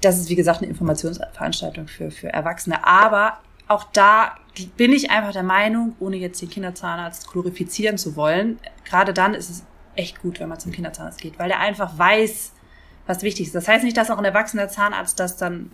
das 0.00 0.18
ist 0.18 0.28
wie 0.28 0.36
gesagt 0.36 0.60
eine 0.60 0.68
Informationsveranstaltung 0.68 1.88
für, 1.88 2.10
für 2.10 2.28
Erwachsene. 2.28 2.86
Aber 2.86 3.38
auch 3.68 3.84
da 3.92 4.36
bin 4.76 4.92
ich 4.92 5.10
einfach 5.10 5.32
der 5.32 5.42
Meinung, 5.42 5.96
ohne 6.00 6.16
jetzt 6.16 6.40
den 6.40 6.50
Kinderzahnarzt 6.50 7.30
glorifizieren 7.30 7.98
zu 7.98 8.16
wollen, 8.16 8.58
gerade 8.84 9.12
dann 9.12 9.34
ist 9.34 9.50
es 9.50 9.64
echt 9.96 10.20
gut, 10.20 10.40
wenn 10.40 10.48
man 10.48 10.58
zum 10.58 10.72
Kinderzahnarzt 10.72 11.20
geht, 11.20 11.38
weil 11.38 11.48
der 11.48 11.60
einfach 11.60 11.98
weiß, 11.98 12.52
was 13.06 13.22
wichtig 13.22 13.46
ist. 13.46 13.54
Das 13.54 13.68
heißt 13.68 13.84
nicht, 13.84 13.96
dass 13.96 14.10
auch 14.10 14.18
ein 14.18 14.24
erwachsener 14.24 14.68
Zahnarzt 14.68 15.20
das 15.20 15.36
dann 15.36 15.70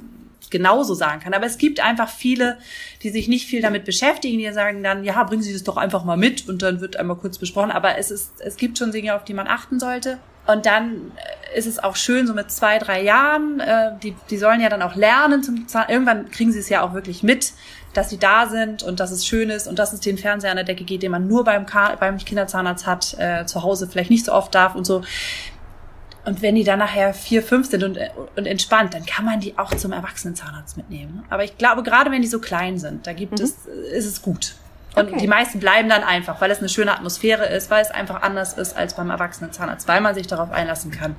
genauso 0.48 0.94
sagen 0.94 1.20
kann. 1.20 1.34
Aber 1.34 1.46
es 1.46 1.58
gibt 1.58 1.80
einfach 1.80 2.08
viele, 2.08 2.58
die 3.02 3.10
sich 3.10 3.28
nicht 3.28 3.46
viel 3.46 3.62
damit 3.62 3.84
beschäftigen, 3.84 4.38
die 4.38 4.52
sagen 4.52 4.82
dann, 4.82 5.04
ja, 5.04 5.22
bringen 5.24 5.42
Sie 5.42 5.52
das 5.52 5.64
doch 5.64 5.76
einfach 5.76 6.04
mal 6.04 6.16
mit 6.16 6.48
und 6.48 6.62
dann 6.62 6.80
wird 6.80 6.96
einmal 6.96 7.16
kurz 7.16 7.38
besprochen. 7.38 7.70
Aber 7.70 7.98
es 7.98 8.10
ist, 8.10 8.40
es 8.40 8.56
gibt 8.56 8.78
schon 8.78 8.90
Dinge, 8.90 9.14
auf 9.14 9.24
die 9.24 9.34
man 9.34 9.46
achten 9.46 9.78
sollte. 9.78 10.18
Und 10.46 10.66
dann 10.66 11.12
äh, 11.52 11.58
ist 11.58 11.66
es 11.66 11.78
auch 11.78 11.96
schön, 11.96 12.26
so 12.26 12.34
mit 12.34 12.50
zwei, 12.50 12.78
drei 12.78 13.02
Jahren, 13.02 13.60
äh, 13.60 13.92
die, 14.02 14.14
die 14.30 14.38
sollen 14.38 14.60
ja 14.60 14.68
dann 14.68 14.82
auch 14.82 14.96
lernen. 14.96 15.42
Zum 15.42 15.68
Zahn 15.68 15.88
Irgendwann 15.88 16.30
kriegen 16.30 16.52
sie 16.52 16.58
es 16.58 16.68
ja 16.68 16.82
auch 16.82 16.94
wirklich 16.94 17.22
mit, 17.22 17.52
dass 17.92 18.10
sie 18.10 18.18
da 18.18 18.46
sind 18.46 18.82
und 18.82 19.00
dass 19.00 19.10
es 19.10 19.26
schön 19.26 19.50
ist 19.50 19.68
und 19.68 19.78
dass 19.78 19.92
es 19.92 20.00
den 20.00 20.16
Fernseher 20.16 20.50
an 20.50 20.56
der 20.56 20.64
Decke 20.64 20.84
geht, 20.84 21.02
den 21.02 21.12
man 21.12 21.28
nur 21.28 21.44
beim, 21.44 21.66
Ka 21.66 21.96
beim 21.96 22.16
Kinderzahnarzt 22.18 22.86
hat, 22.86 23.16
äh, 23.18 23.46
zu 23.46 23.62
Hause 23.62 23.88
vielleicht 23.88 24.10
nicht 24.10 24.24
so 24.24 24.32
oft 24.32 24.54
darf 24.54 24.74
und 24.74 24.86
so. 24.86 25.02
Und 26.30 26.42
wenn 26.42 26.54
die 26.54 26.62
dann 26.62 26.78
nachher 26.78 27.12
vier, 27.12 27.42
fünf 27.42 27.68
sind 27.68 27.82
und, 27.82 27.98
und 28.36 28.46
entspannt, 28.46 28.94
dann 28.94 29.04
kann 29.04 29.24
man 29.24 29.40
die 29.40 29.58
auch 29.58 29.74
zum 29.74 29.90
Erwachsenenzahnarzt 29.90 30.76
mitnehmen. 30.76 31.24
Aber 31.28 31.42
ich 31.42 31.58
glaube, 31.58 31.82
gerade 31.82 32.12
wenn 32.12 32.22
die 32.22 32.28
so 32.28 32.38
klein 32.38 32.78
sind, 32.78 33.04
da 33.04 33.12
gibt 33.12 33.40
mhm. 33.40 33.44
es, 33.44 33.66
ist 33.66 34.06
es 34.06 34.22
gut. 34.22 34.54
Und 34.94 35.08
okay. 35.08 35.16
die 35.18 35.26
meisten 35.26 35.58
bleiben 35.58 35.88
dann 35.88 36.04
einfach, 36.04 36.40
weil 36.40 36.52
es 36.52 36.60
eine 36.60 36.68
schöne 36.68 36.92
Atmosphäre 36.92 37.46
ist, 37.46 37.68
weil 37.68 37.82
es 37.82 37.90
einfach 37.90 38.22
anders 38.22 38.52
ist 38.52 38.76
als 38.76 38.94
beim 38.94 39.10
Erwachsenenzahnarzt, 39.10 39.88
weil 39.88 40.00
man 40.00 40.14
sich 40.14 40.28
darauf 40.28 40.52
einlassen 40.52 40.92
kann. 40.92 41.16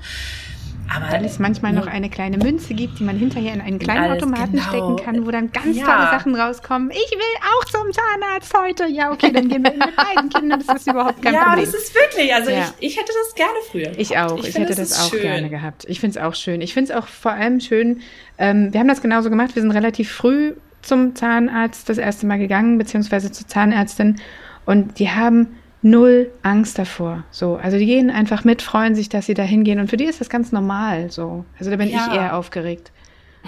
Aber 0.94 1.12
weil 1.12 1.26
es 1.26 1.40
manchmal 1.40 1.74
noch 1.74 1.88
eine 1.88 2.10
kleine 2.10 2.38
Münze 2.38 2.74
gibt, 2.74 3.00
die 3.00 3.04
man 3.04 3.18
hinterher 3.18 3.54
in 3.54 3.62
einen 3.62 3.80
kleinen 3.80 4.12
Automaten 4.12 4.54
genau. 4.54 4.64
stecken 4.64 4.96
kann, 4.98 5.26
wo 5.26 5.32
dann 5.32 5.52
ganz 5.52 5.78
ja. 5.78 5.86
tolle 5.86 6.10
Sachen 6.12 6.36
rauskommen. 6.36 6.92
Ich 6.92 7.12
will 7.12 7.22
auch 7.54 7.66
zum 7.66 7.92
Zahnarzt 7.94 8.54
heute. 8.58 8.88
Ja, 8.88 9.12
okay, 9.12 9.32
dann 9.32 9.48
gehen 9.48 9.64
wir 9.64 9.72
mit 9.72 9.96
beiden 9.96 10.30
Kindern. 10.30 10.62
Das 10.66 10.78
ist 10.78 10.88
überhaupt 10.88 11.22
kein 11.22 11.34
ja, 11.34 11.46
Problem. 11.46 11.66
Ja, 11.66 11.72
das 11.72 11.82
ist 11.82 11.96
wirklich. 11.96 12.34
Also 12.34 12.52
ja. 12.52 12.74
ich, 12.80 12.92
ich 12.92 12.98
hätte 12.98 13.12
das 13.24 13.36
gerne 13.36 13.54
früher. 13.70 13.92
Ich 13.98 14.18
auch. 14.18 14.38
Ich, 14.40 14.50
ich 14.50 14.56
hätte 14.58 14.76
das 14.76 15.00
auch 15.00 15.10
schön. 15.10 15.22
gerne 15.22 15.50
gehabt. 15.50 15.86
Ich 15.88 16.00
finde 16.00 16.20
es 16.20 16.26
auch 16.26 16.36
schön. 16.36 16.62
Ich 16.62 16.74
finde 16.74 16.92
es 16.92 16.98
auch 16.98 17.08
vor 17.08 17.32
allem 17.32 17.60
schön. 17.60 18.02
Ähm, 18.38 18.74
wir 18.74 18.80
haben 18.80 18.88
das 18.88 19.02
genauso 19.02 19.30
gemacht. 19.30 19.56
Wir 19.56 19.62
sind 19.62 19.72
relativ 19.72 20.12
früh 20.12 20.54
zum 20.82 21.16
Zahnarzt 21.16 21.88
das 21.88 22.00
erste 22.00 22.26
Mal 22.26 22.40
gegangen, 22.40 22.78
beziehungsweise 22.78 23.32
zur 23.32 23.48
Zahnärztin. 23.48 24.20
Und 24.66 25.00
die 25.00 25.10
haben 25.10 25.58
null 25.82 26.32
Angst 26.44 26.78
davor. 26.78 27.24
So, 27.32 27.56
also 27.56 27.78
die 27.78 27.86
gehen 27.86 28.10
einfach 28.10 28.44
mit, 28.44 28.62
freuen 28.62 28.96
sich, 28.96 29.10
dass 29.10 29.26
sie 29.26 29.34
da 29.34 29.44
hingehen 29.44 29.80
und 29.80 29.90
für 29.90 29.98
die 29.98 30.06
ist 30.06 30.22
das 30.22 30.30
ganz 30.30 30.52
normal. 30.52 31.12
So, 31.12 31.46
also 31.58 31.72
da 31.72 31.78
bin 31.78 31.90
ja. 31.90 32.08
ich 32.08 32.16
eher 32.16 32.36
aufgeregt. 32.38 32.92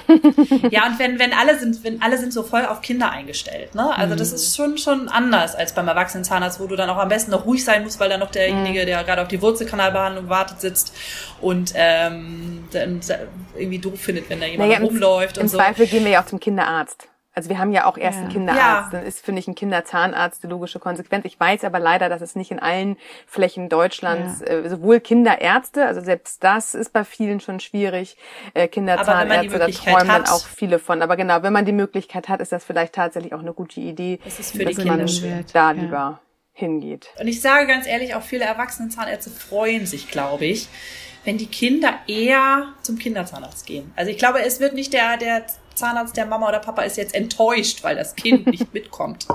ja, 0.72 0.88
und 0.88 0.98
wenn, 0.98 1.20
wenn 1.20 1.34
alle 1.34 1.58
sind, 1.60 1.84
wenn 1.84 2.02
alle 2.02 2.18
sind 2.18 2.34
so 2.34 2.42
voll 2.42 2.66
auf 2.66 2.82
Kinder 2.82 3.12
eingestellt, 3.12 3.76
ne? 3.76 3.96
Also 3.96 4.16
mhm. 4.16 4.18
das 4.18 4.34
ist 4.34 4.56
schon, 4.56 4.80
schon 4.80 5.08
anders 5.08 5.56
als 5.56 5.74
beim 5.74 5.88
Erwachsenenzahnarzt, 5.88 6.60
wo 6.60 6.66
du 6.66 6.76
dann 6.76 6.90
auch 6.90 6.98
am 6.98 7.10
besten 7.10 7.30
noch 7.30 7.46
ruhig 7.46 7.64
sein 7.64 7.84
musst, 7.84 8.00
weil 8.00 8.10
da 8.10 8.18
noch 8.18 8.32
derjenige, 8.32 8.82
mhm. 8.82 8.86
der 8.88 9.04
gerade 9.04 9.22
auf 9.22 9.28
die 9.28 9.40
Wurzelkanalbehandlung 9.40 10.30
wartet, 10.30 10.62
sitzt 10.62 10.96
und 11.42 11.74
ähm, 11.76 12.66
dann 12.72 13.02
irgendwie 13.56 13.78
doof 13.78 14.00
findet, 14.00 14.30
wenn 14.32 14.40
da 14.40 14.48
jemand 14.48 14.72
naja, 14.72 14.84
rumläuft 14.84 15.38
im, 15.38 15.44
und 15.44 15.50
so. 15.50 15.58
Im 15.58 15.64
Zweifel 15.64 15.86
gehen 15.86 16.04
wir 16.04 16.12
ja 16.12 16.24
auch 16.24 16.28
zum 16.28 16.40
Kinderarzt. 16.40 17.08
Also 17.36 17.50
wir 17.50 17.58
haben 17.58 17.72
ja 17.72 17.86
auch 17.86 17.98
erst 17.98 18.18
ja. 18.18 18.24
einen 18.24 18.32
Kinderarzt, 18.32 18.94
ja. 18.94 19.00
dann 19.00 19.08
ist, 19.08 19.26
finde 19.26 19.40
ich, 19.40 19.48
ein 19.48 19.56
Kinderzahnarzt 19.56 20.44
die 20.44 20.48
logische 20.48 20.80
Konsequenz. 20.80 21.26
Ich 21.26 21.40
weiß 21.40 21.64
aber 21.64 21.80
leider, 21.80 22.08
dass 22.10 22.22
es 22.22 22.36
nicht 22.36 22.52
in 22.52 22.60
allen 22.60 22.96
Flächen 23.26 23.70
Deutschlands, 23.70 24.42
ja. 24.42 24.48
äh, 24.48 24.70
sowohl 24.70 25.00
Kinderärzte, 25.00 25.86
also 25.86 26.02
selbst 26.02 26.44
das 26.44 26.76
ist 26.76 26.94
bei 26.94 27.04
vielen 27.04 27.40
schon 27.40 27.60
schwierig, 27.60 28.18
äh, 28.54 28.68
Kinderzahnärzte, 28.68 29.58
da 29.58 29.68
träumen 29.68 30.12
hat, 30.12 30.28
dann 30.28 30.34
auch 30.34 30.46
viele 30.46 30.78
von. 30.78 31.02
Aber 31.02 31.16
genau, 31.16 31.42
wenn 31.42 31.54
man 31.54 31.66
die 31.66 31.72
Möglichkeit 31.72 32.30
hat, 32.30 32.40
ist 32.40 32.52
das 32.52 32.64
vielleicht 32.64 32.94
tatsächlich 32.94 33.34
auch 33.34 33.40
eine 33.40 33.54
gute 33.54 33.80
Idee, 33.80 34.20
das 34.24 34.40
ist 34.40 34.52
für 34.52 34.66
dass 34.66 34.76
die 34.76 34.86
man 34.86 35.08
schön. 35.08 35.44
da 35.54 35.72
lieber 35.72 36.20
hingeht. 36.54 37.10
Und 37.20 37.28
ich 37.28 37.42
sage 37.42 37.66
ganz 37.66 37.88
ehrlich, 37.88 38.14
auch 38.14 38.22
viele 38.22 38.46
Erwachsene-Zahnärzte 38.46 39.32
freuen 39.32 39.88
sich, 39.88 40.10
glaube 40.10 40.46
ich, 40.46 40.68
wenn 41.26 41.38
die 41.38 41.48
Kinder 41.48 41.94
eher 42.08 42.74
zum 42.82 43.00
Kinderzahnarzt 43.00 43.66
gehen. 43.66 43.92
Also 43.96 44.12
ich 44.12 44.18
glaube, 44.18 44.44
es 44.44 44.60
wird 44.60 44.74
nicht 44.74 44.94
der, 44.94 45.18
der 45.18 45.46
Zahnarzt 45.76 46.16
der 46.18 46.26
Mama 46.26 46.48
oder 46.50 46.60
Papa 46.60 46.84
ist 46.84 46.98
jetzt 46.98 47.16
enttäuscht, 47.16 47.84
weil 47.84 47.96
das 47.96 48.16
Kind 48.16 48.46
nicht 48.48 48.74
mitkommt. 48.74 49.28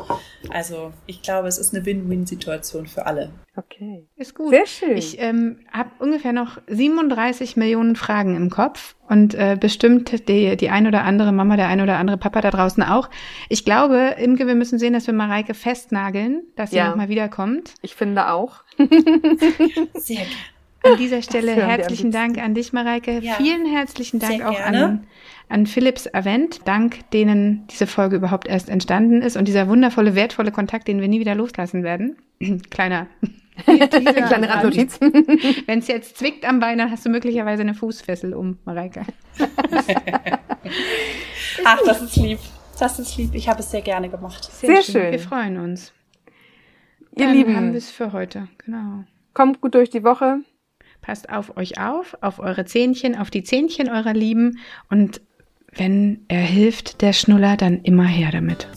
Also 0.50 0.92
ich 1.06 1.22
glaube, 1.22 1.48
es 1.48 1.58
ist 1.58 1.74
eine 1.74 1.84
Win-Win-Situation 1.84 2.86
für 2.86 3.06
alle. 3.06 3.30
Okay. 3.56 4.06
Ist 4.16 4.34
gut. 4.34 4.50
Sehr 4.50 4.66
schön. 4.66 4.96
Ich 4.96 5.20
ähm, 5.20 5.60
habe 5.72 5.90
ungefähr 5.98 6.32
noch 6.32 6.58
37 6.68 7.56
Millionen 7.56 7.96
Fragen 7.96 8.36
im 8.36 8.50
Kopf 8.50 8.94
und 9.08 9.34
äh, 9.34 9.56
bestimmt 9.58 10.28
die, 10.28 10.56
die 10.56 10.70
ein 10.70 10.86
oder 10.86 11.02
andere 11.02 11.32
Mama, 11.32 11.56
der 11.56 11.66
ein 11.68 11.80
oder 11.80 11.96
andere 11.96 12.18
Papa 12.18 12.40
da 12.40 12.50
draußen 12.50 12.82
auch. 12.84 13.10
Ich 13.48 13.64
glaube, 13.64 14.14
Imke, 14.18 14.46
wir 14.46 14.54
müssen 14.54 14.78
sehen, 14.78 14.92
dass 14.92 15.06
wir 15.06 15.14
Mareike 15.14 15.54
festnageln, 15.54 16.42
dass 16.54 16.70
sie 16.70 16.76
ja. 16.76 16.88
nochmal 16.88 17.08
wiederkommt. 17.08 17.74
Ich 17.82 17.94
finde 17.94 18.30
auch. 18.30 18.62
Sehr 18.78 20.16
gerne. 20.16 20.57
An 20.92 20.98
dieser 20.98 21.22
Stelle 21.22 21.52
herzlichen 21.52 22.10
Dank 22.10 22.38
an 22.38 22.54
dich, 22.54 22.72
Mareike. 22.72 23.20
Ja. 23.20 23.34
Vielen 23.34 23.66
herzlichen 23.66 24.18
Dank 24.18 24.44
auch 24.44 24.60
an, 24.60 25.06
an 25.48 25.66
Philips 25.66 26.12
Avent, 26.12 26.60
dank 26.66 27.10
denen 27.10 27.66
diese 27.68 27.86
Folge 27.86 28.16
überhaupt 28.16 28.48
erst 28.48 28.68
entstanden 28.68 29.22
ist 29.22 29.36
und 29.36 29.46
dieser 29.48 29.68
wundervolle, 29.68 30.14
wertvolle 30.14 30.52
Kontakt, 30.52 30.88
den 30.88 31.00
wir 31.00 31.08
nie 31.08 31.20
wieder 31.20 31.34
loslassen 31.34 31.82
werden. 31.82 32.16
Kleiner. 32.70 33.06
Kleine 33.64 34.48
Randnotiz. 34.48 35.00
Wenn 35.66 35.80
es 35.80 35.88
jetzt 35.88 36.16
zwickt 36.16 36.44
am 36.44 36.60
Bein, 36.60 36.78
dann 36.78 36.90
hast 36.90 37.04
du 37.04 37.10
möglicherweise 37.10 37.62
eine 37.62 37.74
Fußfessel 37.74 38.34
um, 38.34 38.58
Mareike. 38.64 39.02
Ach, 41.64 41.80
das 41.84 42.02
ist 42.02 42.16
lieb. 42.16 42.38
Das 42.78 42.98
ist 43.00 43.16
lieb. 43.16 43.34
Ich 43.34 43.48
habe 43.48 43.60
es 43.60 43.70
sehr 43.70 43.82
gerne 43.82 44.08
gemacht. 44.08 44.44
Sehr, 44.44 44.68
sehr 44.68 44.82
schön. 44.82 44.92
schön. 44.92 45.12
Wir 45.12 45.18
freuen 45.18 45.58
uns. 45.58 45.92
Ihr 47.16 47.26
dann 47.26 47.34
Lieben. 47.34 47.56
haben 47.56 47.72
wir 47.72 47.78
es 47.78 47.90
für 47.90 48.12
heute. 48.12 48.46
Genau. 48.64 49.04
Kommt 49.34 49.60
gut 49.60 49.74
durch 49.74 49.90
die 49.90 50.04
Woche. 50.04 50.40
Passt 51.08 51.30
auf 51.30 51.56
euch 51.56 51.80
auf, 51.80 52.18
auf 52.20 52.38
eure 52.38 52.66
Zähnchen, 52.66 53.16
auf 53.16 53.30
die 53.30 53.42
Zähnchen 53.42 53.88
eurer 53.88 54.12
Lieben 54.12 54.58
und 54.90 55.22
wenn 55.74 56.26
er 56.28 56.42
hilft, 56.42 57.00
der 57.00 57.14
Schnuller, 57.14 57.56
dann 57.56 57.80
immer 57.80 58.04
her 58.04 58.28
damit. 58.30 58.68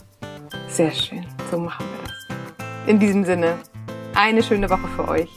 Sehr 0.66 0.92
schön, 0.92 1.26
so 1.50 1.58
machen 1.58 1.84
wir 1.84 2.08
das. 2.08 2.88
In 2.88 2.98
diesem 2.98 3.26
Sinne, 3.26 3.58
eine 4.14 4.42
schöne 4.42 4.70
Woche 4.70 4.88
für 4.96 5.08
euch. 5.08 5.28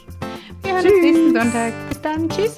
Wir 0.62 0.72
hören 0.72 0.86
uns 0.86 1.02
nächsten 1.02 1.34
Sonntag. 1.34 1.74
Bis 1.90 2.00
dann, 2.00 2.30
tschüss. 2.30 2.56